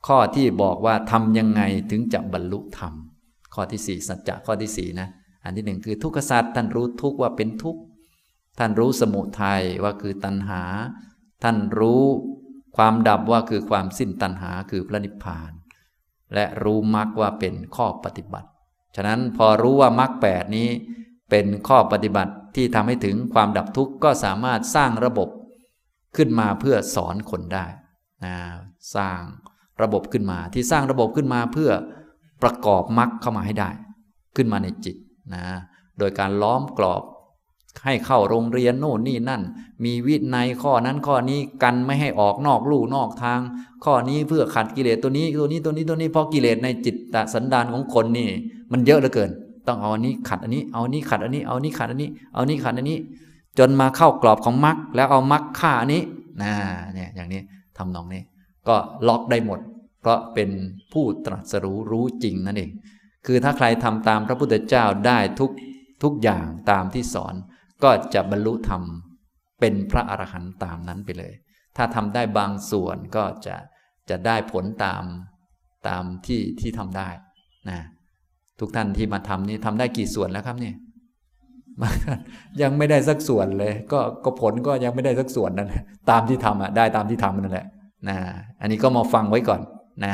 [0.08, 2.94] ข้อที่บอกว่าทำยังไงถึงจะบรรลุธรรม
[3.54, 5.08] ข้อที่สี่สัจจะข้อที่สี่นะ
[5.44, 7.78] อันที่หนึ่งคือทุกขสัจท่านรู้ทุกว่าเป็นทุก
[8.60, 10.64] ท่านรู้สมุทัยว่าคือตัณหา
[11.44, 12.04] ท่านรู้
[12.78, 15.52] ความดับว่าคือความสิ้นตัณหาคือพระนิพพาน
[16.34, 18.50] และรู้มรรคว่าเป็นข้อปฏิบัติ
[18.96, 20.70] ฉะนั้นพอรู้ว่ามรรคแปดนี้
[21.30, 25.30] เป็นข้อปฏิบัติที่ทำให้ถึงความดับทุกข์ก็สามารถสร้างระบบ
[26.16, 27.66] ขึ้นมาเพื่อสอนคนได้
[28.26, 28.36] นะ
[28.96, 29.20] สร้าง
[29.84, 31.72] ระบบขึ้นมา ที่สร้างระบบขึ้นมาเพื่อ
[32.44, 33.70] ประกอบมรรคเข้ามาให้ได้
[34.36, 34.96] ขึ้นมาในจิต
[35.34, 35.44] นะ
[36.00, 37.04] โดยการล้อมกรอบ
[37.86, 39.42] ให้เข้าโรงเรียนโน่นนี่นั่น
[39.84, 43.40] มีวินัยข้อนั้นข้อนี้กันไม่ให้ออกนอกลู่นอกทาง
[43.84, 48.30] ข้อนี้เพื่อขัดกิเลสตัวนี้ตัวนี้ตัวนี้ตัวนี้เพราะกิเลสในจิตตสันดานของคนนี่
[48.72, 49.32] มันเยอะเหลือเกิน
[49.68, 52.98] ต้องเอาอันนี้ขัดอันนี้ เอาอันนี้ขัดอันนี้ เอาอันนี้ขัดอันนี้ เอาอันนี้ขัดอันนี้
[53.60, 56.02] จนมาเข้ากรอบของมรรคแล้วเอามรรคฆ่าอันนี้
[56.42, 56.52] นะ
[56.94, 57.42] เนี่ยอย่างนี้
[57.78, 58.22] ทำนองนี้
[58.68, 58.76] ก็
[59.08, 59.60] ล็อกได้หมด
[60.02, 60.50] เพราะเป็น
[60.94, 62.72] ผู้ตรัสรู้รู้จริงนั่นเอง
[63.26, 65.52] คือถ้าใครทำตามพระพุทธเจ้าได้ทุก
[66.04, 67.36] ทุกอย่างตามที่สอน
[67.84, 68.84] ก็จะบรรลุธรรม
[69.60, 71.34] เป็นพระอรหันต์ตามนั้นไปเลย
[71.78, 73.56] ถ้าทำได้บางส่วนก็จะ
[74.10, 75.04] จะได้ผลตาม
[75.88, 77.10] ตามที่ที่ทำได้
[77.70, 77.80] นะ
[78.60, 80.76] ทุกท่านที่มาทำนี่ทำได้กี่ส่วนแล้วครับเนี่ย
[82.62, 87.68] ยังไม่ได้สักส่วนเลย ก็ก็ผลก็ยังไม่ได้สักส่วนนั่นแหละตามที่ทำอะได้ตามที่ทำนั่นแหละ
[88.10, 88.18] นะ
[88.62, 89.62] อันนี้ก็มาฟังไว้ก่อน
[90.06, 90.14] นะ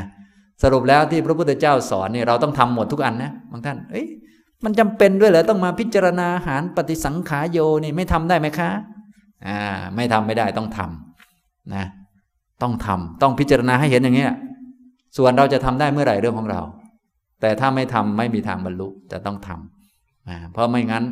[0.63, 4.05] สรุปแล้วที่พระพุทธเจ้าสอนเนี่ยเราต้องทำหมดทุกอันนะบางท่าน เอ้ย
[4.63, 8.69] มันจำเป็นด้วยเหรอต้องมาพิจารณาหารปฏิสังขารโยนี่ไม่ทำได้ไหมคะ
[9.47, 9.59] อ่า
[9.95, 11.85] ไม่ทำไม่ได้ต้องทำนะ
[12.61, 14.31] ต้องทำต้องพิจารณาให้เห็นอย่างนี้ย
[15.17, 16.61] ส่วนเราจะทำได้เมื่อไหร่เรื่องของเรา
[17.41, 21.03] แต่ถ้าไม่ทำไม่มีทางบรรลุจะต้องทำนะเพราะไม่งั้น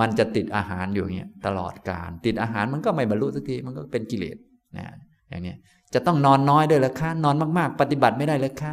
[0.00, 4.36] มันจะติดอาหารอยู่อย่างเงี้ยตลอดการติดอาหารมันก็ไม่บรรลุสักทีมันก็เป็นกิเลส
[4.76, 4.84] นะ
[5.28, 5.56] อย่างเนี้ย
[5.94, 8.72] จะต้องนอนน้อยด้วยหรือคะ นอนมากๆ ปฏิบัติไม่ได้หรือคะ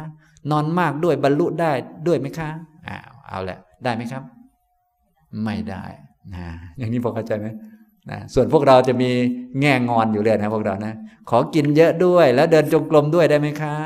[0.50, 1.70] นอนมากด้วยบรรลุได้
[2.06, 2.50] ด้วยไหมคะ
[2.88, 4.22] อ้าวเอาแหละ ได้ไหมครับ
[5.44, 5.84] ไม่ได้
[6.34, 6.46] นะ
[6.78, 7.46] อย่างนี้พอเข้าใจไหม
[8.10, 9.10] นะส่วนพวกเราจะมี
[9.60, 10.94] แง่งอนอยู่เลยนะพวกเรานะ
[11.30, 13.76] ขอกินเยอะด้วย แล้วเดินจงกรมด้วยได้ไหมคะ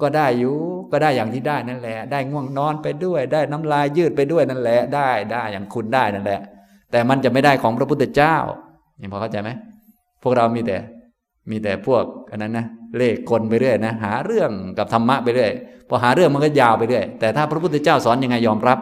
[0.00, 0.56] ก็ได้อยู่
[0.92, 6.40] ก็ได้อย่างที่ได้นั่นแหละ ได้ง่วงนอนไปด้วย ได้น้ำลายยืดไปด้วยนั่นแหละ ได้ได้อย่างคุณได้นั่นแหละ
[6.90, 8.36] แต่มันจะไม่ได้ของพระพุทธเจ้า
[9.00, 9.50] นี่พอเข้าใจไหม
[10.22, 10.76] พวกเรามีแต่
[11.50, 12.66] มีแต่พวกอันนั้นนะ
[12.98, 15.50] เลขกลไปเรื่อยนะหาเรื่องกับธรรมะไปเรื่อย
[15.88, 18.78] พอหาเรื่องมันก็ยาวไปเรื่อยแต่ถ้าพระพุทธเจ้าสอนยังไงยอมรับ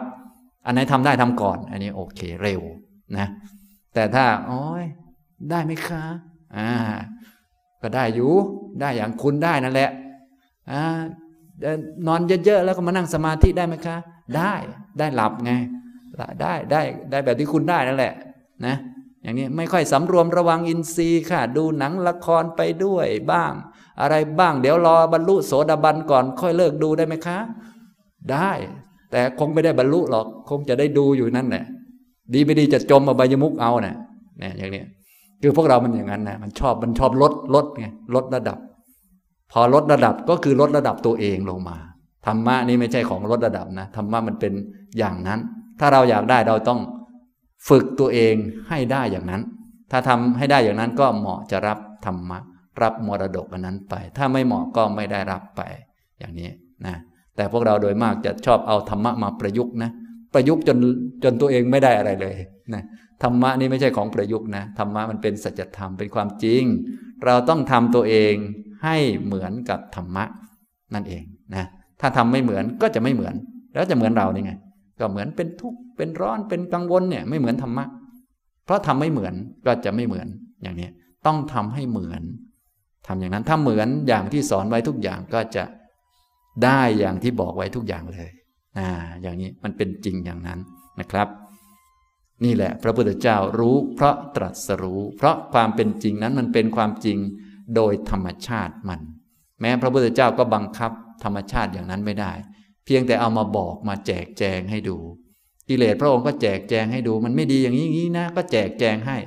[0.65, 2.61] อันไหนทำได้ทำก่อน อันนี้โอเคเร็ว
[3.17, 3.27] นะ
[3.93, 4.85] แต่ถ้าโอ้ย
[5.49, 6.03] ได้ไหมคะ
[6.57, 6.71] อ่า
[7.81, 8.31] ก็ได้อยู่
[8.81, 9.89] ได้อย่างคุณได้นั่นแหละ
[10.71, 10.81] อ่า
[12.07, 13.97] นอนเยอะๆแล้วก็มานั่งสมาธิได้ไหมคะ
[14.37, 14.53] ได้
[14.99, 15.51] ได้หลับไง
[16.41, 18.13] ได้ได้ได้แบบที่คุณได้นั่นแหละ
[18.65, 18.75] นะ
[19.25, 23.51] อย่างนี้ไม่ค่อยสำรวมระวังอินทรีย์ค่ะ ดูหนังละครไปด้วยบ้าง
[24.01, 27.37] อะไรบ้าง เดี๋ยวรอบรรลุโสดาบันก่อน ค่อยเลิกดูได้ไหมคะ
[28.31, 28.51] ได้
[29.11, 31.65] แต่คงไม่ได้บรรลุหรอกคงจะได้ดูอยู่นั่นแหละ
[32.33, 33.95] ดีไม่ดีจะจมมาใบยมุกเอาเนะ
[34.39, 34.83] เนี่ยอย่างนี้
[35.41, 38.57] คือพวกเรามันอย่างนั้นนะมันชอบมันชอบลดลดไงลดระดับ
[39.51, 41.77] พอลดระดับก็คือลดระดับตัวเองลงมา
[42.25, 44.53] ธรรมะนี่ไม่ใช่ของลดระดับนะธรรมะมันเป็น
[44.97, 45.39] อย่างนั้น
[45.79, 46.79] ถ้าเราอยากได้เราต้อง
[47.67, 48.35] ฝึกตัวเอง
[48.69, 49.41] ให้ได้อย่างนั้น
[49.91, 52.39] ถ้าทำให้ได้อย่างนั้นก็เหมาะจะรับธรรมะ
[52.81, 55.61] รับมรดกอันนั้นไป ถ้าไม่เหมาะก็ไม่ได้รับไป
[56.19, 56.49] อย่างนี้
[56.85, 56.95] นะ
[57.35, 59.91] แต่พวกเราโดยมากจะชอบเอาธรรมะมาประยุกต์นะ
[60.33, 60.77] ประยุกต์จน
[61.23, 62.35] จนตัวเองไม่ได้อะไรเลย
[62.73, 62.83] นะ
[63.23, 66.63] ธรรมะนี่ไม่ใช่ของประยุกต์นะธรรมะมันเป็นสัจธรรมเป็นความจริง
[67.25, 68.33] เราต้องทำตัวเอง
[68.83, 70.23] ให้เหมือนกับธรรมะ
[70.93, 71.23] นั่นเอง
[71.55, 71.65] นะ
[72.01, 73.35] ถ้าทำไม่เหมือนก็จะไม่เหมือน
[73.73, 74.53] แล้วจะเหมือนเราได้ไง
[74.99, 77.85] ก็เหมือนเป็นทุกข์เป็นร้อนเป็นกังวลเนี่ยไม่เหมือนธรรมะ
[78.65, 79.33] เพราะทำไม่เหมือน
[79.65, 80.27] ก็จะไม่เหมือน
[80.61, 80.89] อย่างนี้
[81.25, 82.23] ต้องทำให้เหมือน
[83.07, 85.63] ทำอย่างนั้นถ้าเหมือนอย่างที่สอนไว้ทุกอย่างก็จะ
[86.63, 88.29] ได้อย่างที่บอกไว้ทุกอย่างเลย
[88.77, 88.89] อ่า
[89.21, 90.59] อย่างนี้มันเป็นจริงอย่างนั้น
[90.99, 91.27] นะครับ
[92.43, 97.17] นี่แหละ พระพุทธเจ้ารู้เพราะตรัสรู้ เพราะความเป็นจริงนั้นมันเป็นความจริง
[97.75, 98.99] โดยธรรมชาติมัน
[99.61, 100.91] แม้พระพุทธเจ้าก็บังคับ
[101.23, 102.31] ธรรมชาติอย่างนั้นไม่ได้
[102.85, 104.97] เพียงแต่เอามาบอกมาแจกแจงให้ดู
[105.69, 109.17] กิเลสพระองค์ก็แจกแจงให้ดู มันไม่ดีอย่างนี้อย่างนี้นะ ก็แจกแจงให้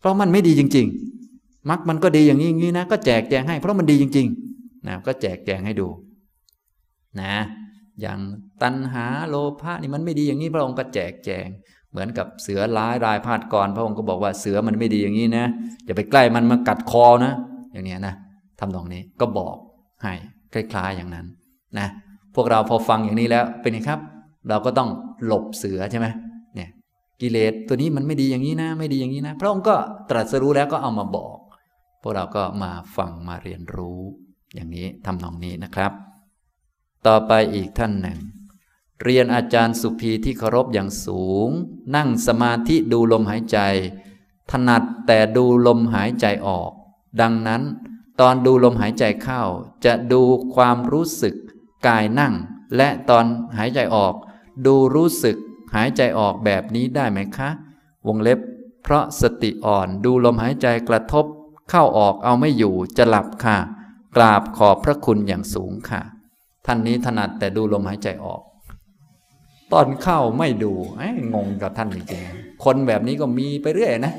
[0.00, 0.86] เพราะมันไม่ดีจริง
[1.26, 5.88] ๆมรรคมันก็ดีอย่างนี้อย่างนี้นะ ก็แจกแจงให้ เพราะมันดีจริงๆนะก็แจกแจงให้ดู
[7.20, 7.34] นะ
[8.00, 8.18] อย่าง
[8.62, 11.46] ตัณหาโลภะนี่มันไม่ดีอย่างนี้พระองค์ก็แจกแจง
[11.90, 15.46] เหมือนกับเสือร้ายรายพาดกรพระองค์ก็บอกว่าเสือมันไม่ดีอย่างนี้นะ
[15.84, 17.32] อย่าไปใกล้มันมากัดคอนะ
[17.72, 18.14] อย่างนี้นะ
[18.60, 19.56] ทำตรงนี้ก็บอก
[20.02, 20.12] ให้
[20.52, 21.26] คล้ายๆอย่างนั้น
[21.78, 21.88] นะ
[22.40, 24.00] พวกเราพอฟังอย่างนี้แล้วเป็นไงครับ
[24.48, 24.88] เราก็ต้อง
[25.26, 26.06] หลบเสือใช่ไหม
[26.54, 26.68] เนี่ย
[27.20, 29.74] กิเลสตัวนี้มันไม่ดีอย่างนี้นะ ไม่ดีอย่างนี้นะ พระองค์ก็
[30.10, 31.36] ตรัสรู้แล้วก็เอามาบอก
[32.02, 34.00] พวกเราก็มาฟังมาเรียนรู้
[34.54, 35.92] อย่างนี้ทำนองนี้นะครับ
[37.06, 38.18] ต่อไปอีกท่านหนึ่ง
[39.02, 41.48] เรียนอาจารย์สุภีที่เคารพอย่างสูง
[41.96, 43.58] นั่งสมาธิดูลมหายใจ
[44.50, 46.70] ถนัดแต่ดูลมหายใจออก
[47.20, 47.62] ดังนั้น
[48.20, 49.42] ตอนดูลมหายใจเข้า
[49.84, 50.22] จะดู
[50.54, 51.34] ความรู้สึก
[51.86, 52.34] กายนั่ง
[52.76, 53.24] และตอน
[53.58, 54.14] หายใจออก
[54.66, 55.36] ดูรู้สึก
[55.74, 57.48] หายใจออกแบบนี้ได้ไหมคะ
[58.06, 58.38] วงเล็บ
[58.82, 61.24] เพราะสติอ่อนดูลมหายใจกระทบ
[61.70, 63.56] เข้าออกเอาไม่อยู่จะหลับค่ะ
[64.16, 66.02] กราบขอบพระคุณอย่างสูงค่ะ
[66.66, 68.42] ท่านนี้ถนัดแต่ดูลมหายใจออก
[69.72, 70.72] ตอนเข้าไม่ดู
[71.34, 74.14] งงกับท่านจริงๆคนแบบนี้ก็มีไปเรื่อยนะ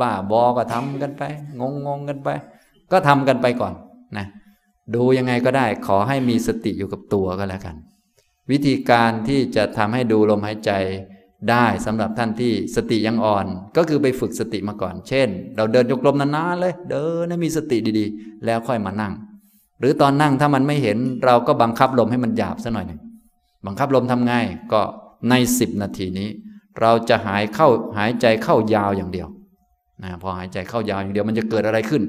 [0.00, 1.22] บ้าบอก็ทำกันไป
[1.60, 2.28] งงงกันไป
[2.92, 3.72] ก็ทำกันไปก่อน
[4.16, 4.26] นะ
[4.94, 7.76] ดูยังไงก็ได้ ขอให้มีสติอยู่กับตัวก็แล้วกัน
[8.50, 10.72] วิธีการที่จะทำให้ดูลมหายใจ
[11.50, 19.12] ได้สำหรับท่านที่สติยังอ่อน ก็คือไปฝึกสติมาก่อน เช่น เราเดินยกลมนานๆเลย เดินให้มีสติดีๆ แล้วค่อยมานั่ง
[19.80, 23.00] หรือตอนนั่งถ้ามันไม่เห็น เราก็บังคับลมให้มันหยาบซะหน่อยหนึ่ง
[23.66, 24.32] บังคับลมทำไง
[24.72, 24.80] ก็
[25.30, 26.28] ในสิบนาทีนี้
[26.80, 27.68] เราจะหายเข้า
[27.98, 29.28] หายใจเข้ายาวอย่างเดียว
[30.02, 32.02] นะพอหายใจเข้ายาวอย่างเดียวมันจะเกิดอะไรขึ้น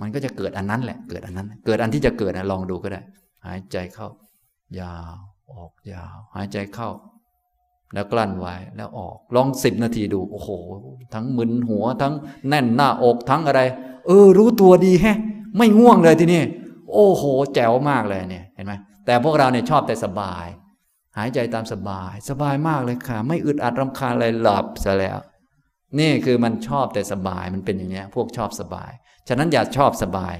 [0.00, 3.00] มันก็จะเกิดอันนั้นแหละ เกิดอันนั้น เกิดอันที่จะเกิดนะลองดูก็ได้
[3.46, 4.08] หายใจเข้า
[4.80, 5.14] ยาว
[5.52, 6.90] ออกยาว หายใจเข้า
[7.94, 10.48] แล้วกลั้นไว้แล้วออกลองสิบนาทีดู โอ้โห
[11.14, 12.14] ทั้งมึนหัวทั้ง
[12.48, 13.60] แน่นหน้าอกทั้งอะไร
[14.06, 15.18] เออ รู้ตัวดีแฮะ
[15.56, 16.40] ไม่ง่วงเลยทีนี้
[16.92, 17.22] โอ้โห
[17.54, 18.72] แจ๋วมากเลยเนี่ยเห็นไหม
[19.06, 20.46] แต่พวกเราเนี่ยชอบแต่สบาย
[21.18, 25.18] หายใจตามสบาย สบายมากเลยค่ะ ไม่อึดอัดรำคาญอะไรหลับซะแล้ว
[25.98, 28.90] นี่คือมันชอบแต่สบายมันเป็นอย่างนี้พวกชอบสบาย
[29.28, 30.34] ฉะนั้นอย่าชอบสบาย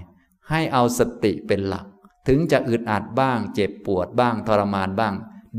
[0.51, 1.87] ให้เอาสติเป็นหลัก
[2.29, 5.15] ถึงจะอึดอัดบ้าง เจ็บปวดบ้างทรมานบ้าง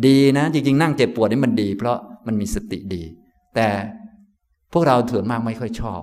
[0.06, 1.98] ดีนะ จริงๆ นั่งเจ็บปวดนี่มันดี เพราะ
[2.28, 3.04] มันมีสติดี
[3.56, 3.68] แต่
[4.74, 6.02] พวกเราถื่อนมากไม่ค่อยชอบ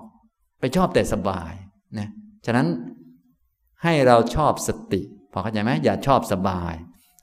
[0.60, 1.52] ไปชอบแต่สบาย
[1.98, 2.08] นะ
[2.46, 2.66] ฉะนั้น
[3.82, 5.00] ให้เราชอบสติ
[5.32, 6.74] พอเข้าใจไหมอย่าชอบสบาย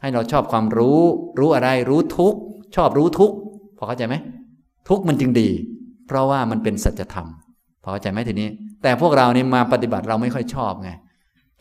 [0.02, 1.02] ให้เราชอบความรู้
[1.40, 2.36] รู้อะไรรู้ทุก
[2.76, 3.32] ชอบรู้ทุก
[3.78, 4.16] พอเข้าใจไหม
[4.90, 5.50] ทุกมันจึงดี
[6.08, 7.28] เพราะว่ามันเป็นสัจธรรม
[7.84, 8.50] พอเข้าใจไหมทีนี้
[8.84, 10.92] แต่พวกเรานี่มาปฏิบัติเราไม่ค่อยชอบไง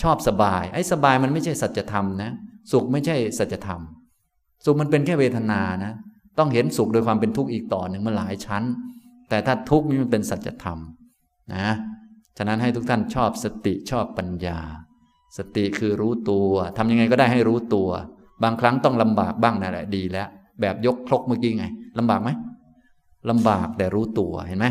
[0.02, 2.30] ชอบสบาย ไอ้สบายมันไม่ใช่สัจธรรมนะ
[2.72, 3.80] สุขไม่ใช่สัจธรรม
[4.64, 5.92] สุขมันเป็นแค่เวทนานะ
[6.38, 8.62] ต้องเห็นสุขโดยความเป็นทุกข์อีกต่อหนึ่งมันหลายชั้น
[9.28, 10.78] แต่ถ้าทุกข์นี่มันเป็นสัจธรรม
[11.54, 11.68] นะ
[12.36, 14.58] ฉะนั้นให้ทุกท่านชอบสติชอบปัญญา
[15.36, 17.88] สติคือรู้ตัวทำยังไงก็ได้ให้รู้ตัว
[18.42, 20.28] บางครั้งต้องลำบากบ้างนั่นแหละดีแล้ว
[20.60, 21.66] แบบยกครกเมื่อกี้ไง
[21.98, 22.30] ลำบากไหม
[23.30, 24.66] ลำบากแต่รู้ตัวเห็นไหม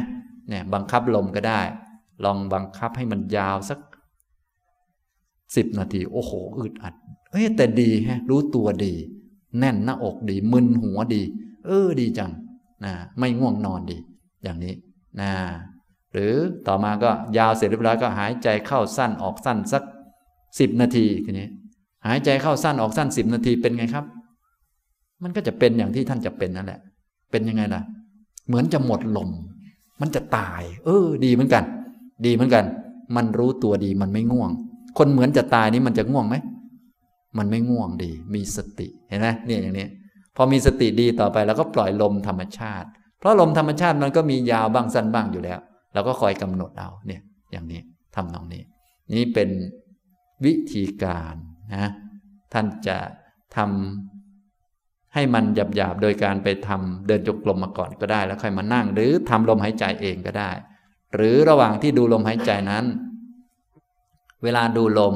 [0.49, 1.61] เนี่ยบังคับลมก็ได้
[2.23, 3.79] ลองบังคับให้มันยาวสัก
[5.55, 6.93] สิบนาที โอ้โห อึดอัด
[7.31, 8.93] เอ้แต่ดีฮะ รู้ตัวดี
[9.59, 11.21] แน่นหน้าอกดี มึนหัวดี
[11.65, 12.31] เออ ดีจัง
[12.85, 13.97] นะไม่ง่วงนอนดี
[14.43, 14.73] อย่างนี้
[15.19, 15.31] นะ
[16.13, 16.33] หรือ
[16.67, 19.83] ต่อมาก็ยาวเสร็จเรียบร้อยก็หายใจเข้าสั้นออกสั้นสัก
[20.59, 21.47] สิบนาทีทีนี้
[22.07, 24.05] หายใจเข้าสั้นออกสั้นสิบนาทีเป็นไงครับ
[25.23, 26.79] มันก็จะเป็นอย่างที่ท่านจะเป็นนั่นแหละ
[27.31, 27.81] เป็นยังไงล่ะ
[28.47, 29.29] เหมือนจะหมดลม
[30.01, 31.63] มันจะตาย เออ ดีเหมือนกัน
[32.25, 32.65] ดีเหมือนกัน
[33.15, 34.51] มันรู้ตัวดีมันไม่ง่วง
[34.97, 36.35] คนเหมือนจะตายนี่มันจะง่วงไหม
[37.37, 39.87] มันไม่ง่วงดี มีสติเห็นไหมเนี่ยอย่างนี้
[40.35, 42.87] พอมีสติดีต่อไปเราก็ปล่อยลมธรรมชาติ
[43.19, 45.59] เพราะลมธรรมชาติมันก็มียาวบ้างสั้นบ้างอยู่แล้ว
[45.93, 47.81] เราก็คอยกำหนดเอาเนี่ย อย่างนี้
[48.15, 48.63] ทำตรงนี้
[49.13, 49.49] นี่เป็น
[50.45, 51.35] วิธีการ
[51.75, 51.89] นะ
[52.53, 52.97] ท่านจะ
[53.57, 60.51] ทำให้มันหยาบๆ โดยการไปทำเดินจงกรมมาก่อนก็ได้ แล้วค่อยมานั่ง หรือทำลมหายใจเองก็ได้
[61.15, 62.85] หรือระหว่างที่ดูลมหายใจนั้น
[64.43, 65.15] เวลาดูลม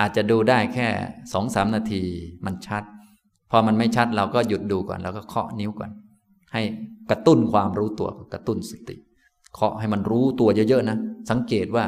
[0.00, 0.88] อาจจะดูได้แค่
[1.32, 2.02] สองสามนาที
[2.46, 2.82] มันชัด
[3.50, 5.90] พอมันไม่ชัดเราก็หยุดดูก่อน แล้วก็เคาะนิ้วก่อน
[6.52, 6.62] ให้
[7.10, 8.96] กระตุ้นความรู้ตัวกระตุ้นสติ
[9.54, 10.96] เคาะให้มันรู้ตัวเยอะๆนะ
[11.30, 11.84] สังเกตว่า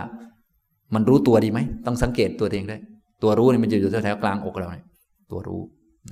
[0.94, 2.78] มันรู้ตัวดีไหม ต้องสังเกตตัวเองได้
[3.22, 4.86] ตัวรู้นี่มันจะอยู่แถวๆกลางอกเราเนี่ย
[5.30, 5.60] ตัวรู้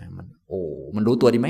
[0.01, 0.61] นะมันโอ้
[0.97, 1.49] มันรู้ตัวดีไหม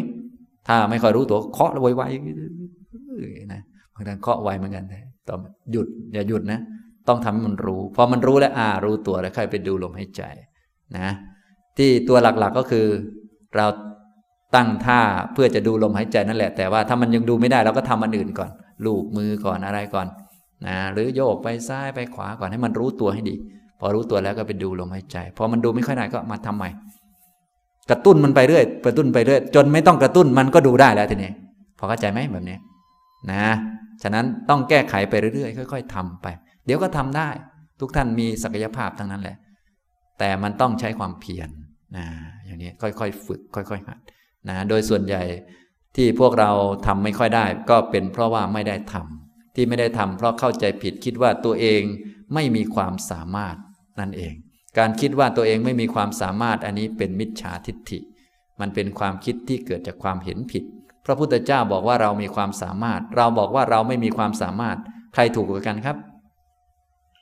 [0.68, 3.62] ถ้าไม่ค่อยรู้ตัวเคาะไวๆนะ
[3.94, 4.84] บางทีเคาะไวเหมือนกัน
[5.28, 5.40] ต้อง
[5.72, 6.60] หยุดอย่าหยุดนะ
[7.08, 10.22] ต้องทำให้มันรู้พอมันรู้แล้วอ่ารู้ตัวแล้วค่อยไปดูลมหายใจ
[10.98, 11.08] นะ
[11.76, 12.86] ที่ตัวหลักๆก็คือ
[13.56, 13.66] เรา
[14.54, 15.00] ตั้งท่า
[15.32, 18.50] เพื่อจะดูลมหายใจนั่นแหละ แต่ว่าถ้ามันยังดูไม่ได้เราก็ทำอันอื่นก่อน
[18.84, 20.06] ลูบมือก่อนอะไรก่อน
[20.66, 23.34] นะหรือโยกไปซ้ายไปขวาก่อนให้มันรู้ตัวให้ดี
[23.80, 26.70] พอรู้ตัวแล้วก็ไปดูลมหายใจ พอมันดูไม่ค่อยได้ก็มาทำใหม่
[27.90, 31.32] กระตุ้นมันไปเรื่อยกระตุ้นไปเรื่อย จนไม่ต้องกระตุ้นมันก็ดูได้แล้วทีนี้
[31.78, 32.56] พอเข้าใจไหมแบบนี้
[33.32, 33.44] นะ
[34.02, 36.26] ฉะนั้นต้องแก้ไขไปเรื่อยๆ ค่อย ๆทำไป
[36.66, 37.28] เดี๋ยวก็ทำได้
[37.80, 39.36] ทุกท่านมีศักยภาพทั้งนั้นแหละ
[40.18, 41.48] แต่มันต้องใช้ความเพียร
[41.96, 42.06] นะ
[42.46, 43.98] อย่างนี้ค่อยๆฝึก ค่อย ๆ หัด
[44.48, 45.22] นะโดยส่วนใหญ่
[45.96, 46.50] ที่พวกเรา
[46.86, 51.82] ทำไม่ค่อยได้ ก็เป็นเพราะว่าไม่ได้ทำที่ไม่ได้ทำเพราะเข้าใจผิดคิดว่าตัวเอง
[52.34, 53.56] ไม่มีความสามารถ
[54.00, 54.34] นั่นเอง
[54.78, 57.98] การคิดว่าตัวเองไม่มีความสามารถอันนี้เป็นมิจฉาทิฏฐิ
[58.60, 60.64] มันเป็นความคิดที่เกิดจากความเห็นผิด
[61.06, 64.76] พระพุทธเจ้าบอกว่าเรามีความสามารถ เราบอกว่าเราไม่มีความสามารถ
[65.14, 65.96] ใครถูกกว่ากันครับ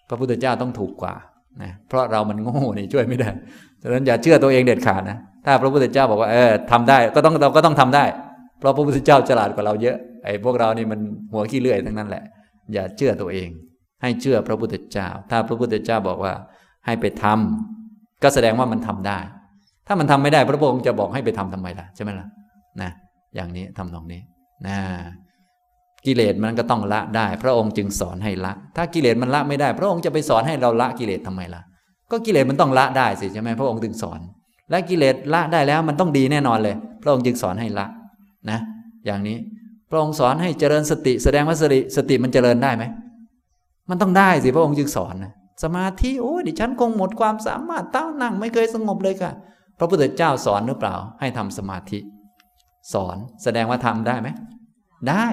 [0.09, 1.15] พระพุทธเจ้าต้องถูกกว่า
[1.63, 3.31] นะเพราะเรามันโง่นี่ช่วยไม่ได้
[3.83, 8.05] ฉะนั้นอย่าเชื่อตัวเองเด็ดขาดนะถ้าพระพุทธเจ้าบอกว่าเออทำได้ก็ต้องเราก็ต้องทำได้
[8.59, 11.01] เพราะพระพุทธเจ้าฉลาดกว่าเราเยอะไอ้พวกเรานี่มัน
[11.33, 12.23] หัวขี้เลื่อยทั้งนั้นแหละ
[12.75, 13.49] อย่าเชื่อตัวเอง
[14.03, 16.33] ให้เชื่อพระพุทธเจ้า ถ้าพระพุทธเจ้าบอกว่า
[16.87, 19.19] ให้ไปทำก็แสดงว่ามันทำได้
[19.87, 22.27] ถ้ามันทำไม่ได้พระพุทธองค์จะบอกให้ไปทำทำไมล่ะใช่ไหมล่ะ
[22.83, 22.91] นะ
[23.35, 24.21] อย่างนี้ทำนองนี้
[24.67, 24.79] นะ
[26.07, 31.63] กิเลสมันก็ต้องละได้ พระองค์จึงสอนให้ละ ถ้ากิเลสมันละไม่ได้ พระองค์จะไปสอนให้เราละกิเลสทำไมล่ะ
[32.11, 34.21] ก็กิเลสมันต้องละได้สิใช่ไหมพระองค์จึงสอน
[34.71, 37.87] และกิเลสละได้แล้วมันต้องดีแน่นอนเลย พระองค์จึงสอนให้ละ
[38.51, 38.59] นะ
[39.07, 39.37] อย่างนี้
[39.91, 42.85] พระองค์สอนให้เจริญสติ แสดงว่าสติสติมันเจริญได้ไหม
[43.91, 49.33] มันต้องได้สิพระองค์จึงสอนนะสมาธิโอ้ยดิฉันคงหมดความสามารถตั้งนั่งไม่เคยสงบเลยค่ะ
[49.79, 51.99] พระพุทธเจ้าสอนหรือเปล่า ให้ทำสมาธิ
[52.95, 54.29] สอนแสดงว่าทำได้ไหม
[55.09, 55.27] ได้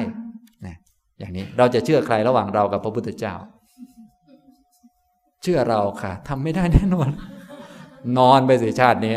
[0.66, 0.76] นะ
[1.20, 3.36] อย่างนี้เราจะเชื่อใครระหว่างเรากับพระพุทธเจ้า
[5.44, 7.10] เชื่อเราค่ะทำไม่ได้แน่นอน
[8.18, 9.14] นอนไปสิชาตินี้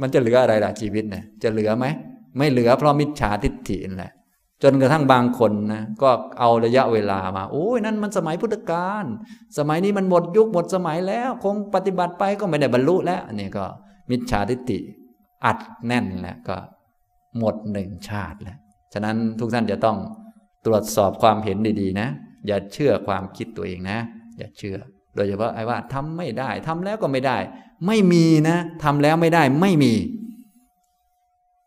[0.00, 1.86] มันจะเหลืออะไรล่ะชีวิตเนี่ยจะเหลือไหม
[2.38, 4.12] ไม่เหลือเพราะมิจฉาทิฏฐินั่นแหละ
[4.62, 9.04] จนกระทั่งบางคนนะก็เอาระยะเวลามา โอ้ยนั่นมันสมัยพุทธกาล
[9.58, 13.64] สมัยนี้มันหมดยุคหมดสมัยแล้ว คงปฏิบัติไปก็ไม่ได้บรรลุแล้วอันนี้ก็
[14.10, 14.78] มิจฉาทิฏฐิ
[15.44, 16.56] อัดแน่นแล้วก็
[17.38, 18.58] หมดหนึ่งชาติแล้ว
[18.92, 19.98] ฉะนั้นทุกท่านจะต้อง
[20.66, 22.08] ตรวจสอบความเห็นดีๆนะ
[22.46, 23.98] อย่าเชื่อความคิดตัวเองนะ
[24.38, 24.76] อย่าเชื่อ
[25.16, 27.38] โดยเฉพาะไอ้ว่าทำไม่ได้ทำแล้วก็ไม่ได้
[27.86, 29.94] ไม่มีนะทำแล้วไม่ได้ไม่มี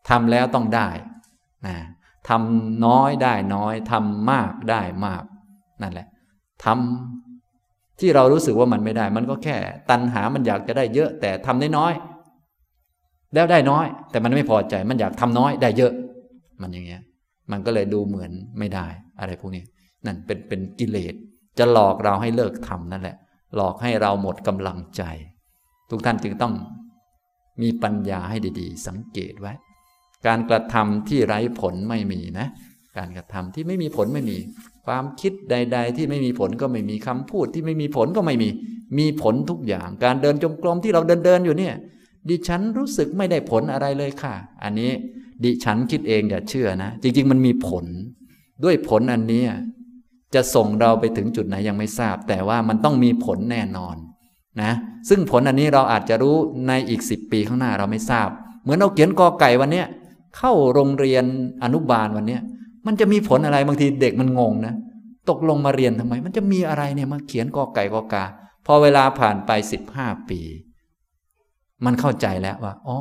[0.08, 0.88] ทำแล้วต้องได้
[1.66, 1.76] นะ
[2.28, 5.22] ทำน้อยได้น้อยทำมากได้มาก
[5.82, 6.06] นั่นแหละ
[6.64, 9.56] ทำที่เรารู้สึกว่ามันไม่ได้ มันก็แค่
[9.90, 11.92] ตัณหามันอยากจะได้เยอะแต่ทำได้น้อย
[13.34, 15.92] แล้วได้น้อย แต่มันไม่พอใจมันอยากทำน้อยได้เยอะ
[16.60, 17.02] มันอย่างเงี้ย
[17.50, 18.86] มันก็เลยดูเหมือนไม่ได้
[19.20, 19.64] อะไรพวกนี้
[20.06, 21.14] นั่นเป็นเป็นกิเลส
[21.58, 23.16] จะหลอกเราให้เลิกทำนั่นแหละ
[23.56, 25.02] หลอกให้เราหมดกำลังใจ
[25.90, 26.54] ทุกท่านจึงต้อง
[27.62, 29.52] มีปัญญาให้ดีๆ สังเกตไว้
[30.26, 32.46] การกระทำที่ไร้ผลไม่มีนะ
[32.96, 34.36] การกระทำที่ไม่มีผลไม่มี
[34.86, 38.48] ความคิดใด ๆ ที่ไม่มีผลก็ไม่มีคำพูดที่ไม่มีผลก็ไม่มี
[38.98, 41.74] มีผลทุกอย่าง การเดินจงกรมที่เราเดินเดินอยู่เนี่ย
[42.28, 44.90] ดิฉันรู้สึกไม่ได้ผลอะไรเลยค่ะ อันนี้
[45.44, 47.84] ดิฉันคิดเองอย่าเชื่อนะ จริง ๆ มันมีผล
[48.64, 49.42] ด้วยผลอันนี้
[50.34, 53.96] จะส่งเราไปถึงจุดไหนยังไม่ทราบ แต่ว่ามันต้องมีผลแน่นอน
[54.62, 54.72] นะ
[55.08, 56.36] ซึ่งผลอันนี้เราอาจจะรู้
[56.68, 58.28] ในอีกสิบปีข้างหน้าเราไม่ทราบ
[58.62, 59.86] เหมือนเราเขียนกอไก่วันเนี้ย
[60.36, 61.24] เข้าโรงเรียน
[61.62, 62.42] อนุบาลวันเนี้ย
[62.86, 64.74] มันจะมีผลอะไรบางทีเด็กมันงงนะ
[65.30, 68.24] ตกลงมาเรียนทำไม มันจะมีอะไรเนี่ยมาเขียนกอไก่กอกา
[68.66, 70.40] พอเวลาผ่านไปสิบห้าปี
[71.84, 72.96] มันเข้าใจแล้วว่าอ๋อ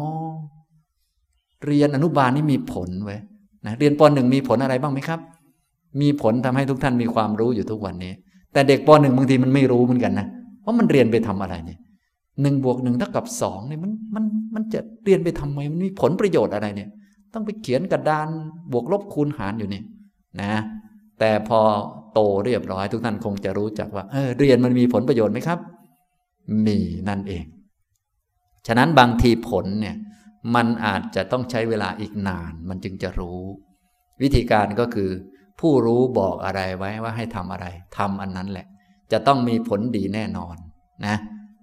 [1.65, 3.19] เรียนอนุบาลนี่มีผลไว้ย
[3.65, 5.19] นะเรียนปหนึ่งมีผลอะไรบ้างไหมครับ
[6.01, 8.13] มีผลทำให้ทุกท่านมีความรู้อยู่ทุกวันนี้
[8.53, 10.27] แต่เด็กปหนึ่งบางทีมันไม่รู้เหมือนกันนะ
[10.65, 11.80] ว่ามันเรียนไปทำอะไรเนี่ย
[12.41, 14.23] หนึ่งบวกหนึ่งเท่ากับสองเนี่ยมันมัน
[14.55, 16.89] มันจะเรียนไปทำไมมันมีผลประโยชน์อะไรเนี่ย
[17.34, 18.27] ต้องไปเขียนกระดาน
[18.71, 19.84] บวกลบคูณหารอยู่เนี่ย
[20.41, 20.53] นะ
[21.19, 21.59] แต่พอ
[22.13, 25.59] โตเรียบร้อยทุกท่านคงจะรู้จักว่าเออเรียนมันมีผลประโยชน์ไหมครับ
[26.65, 26.77] มี
[27.09, 27.43] นั่นเอง
[28.70, 29.95] ฉะนั้นบางทีผลเนี่ย
[30.55, 33.41] มันอาจจะต้องใช้เวลาอีกนาน มันจึงจะรู้
[34.22, 35.09] วิธีการก็คือ
[35.59, 37.65] ผู้รู้บอกอะไรไว้ว่าให้ทำอะไร
[37.97, 38.67] ทำอันนั้นแหละ
[39.11, 40.55] จะต้องมีผลดีแน่นอน
[41.05, 41.15] นะ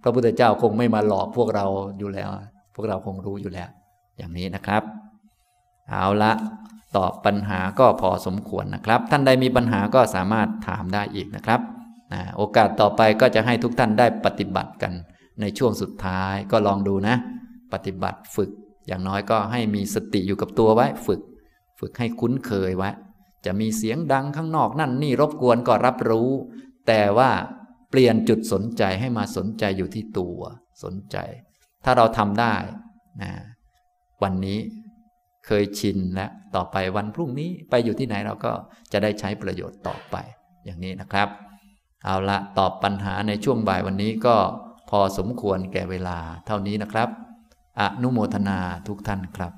[0.02, 1.66] พระพุทธเจ้าคงไม่มาหลอกพวกเรา
[1.98, 2.30] อยู่แล้ว
[2.74, 3.68] พวกเราคงรู้อยู่แล้ว
[4.16, 4.82] อย่างนี้นะครับ
[5.90, 6.32] เอาละ
[6.96, 11.60] ตอบปัญหาก็พอสมควรนะครับ ท่านใดมีปัญหาก็สามารถถามได้อีกนะครับ
[12.12, 14.92] นะโอกาสต่อไปก็จะให้ทุกท่านได้ปฏิบัติกัน
[15.40, 17.16] ในช่วงสุดท้ายก็ลองดูนะ
[17.72, 18.50] ปฏิบัติฝึก
[18.86, 21.20] อย่างน้อยก็ให้มีสติอยู่กับตัวไว้ ฝึก
[21.80, 22.90] ฝึกให้คุ้นเคยไว้
[23.44, 26.30] จะมีเสียงดังข้างนอกนั่นนี่รบกวนก็รับรู้
[26.86, 27.30] แต่ว่า
[27.90, 30.40] เปลี่ยนจุดสนใจให้มาสนใจอยู่ที่ตัว
[30.82, 31.16] สนใจ
[31.84, 32.54] ถ้าเราทำได้
[33.22, 33.32] นะ
[34.22, 34.58] วันนี้
[35.46, 38.52] เคยชินแล้วต่อไปวันพรุ่งนี้ไปอยู่ที่ไหนเราก็
[38.92, 40.16] จะได้ใช้ประโยชน์ต่อไป
[40.64, 41.28] อย่างนี้นะครับ
[42.04, 44.36] เอาละตอบปัญหาในช่วงบ่ายวันนี้ก็
[44.90, 47.08] พอสมควรแก่เวลาเท่านี้นะครับ
[47.80, 49.52] อนุโมทนาทุกท่านครับ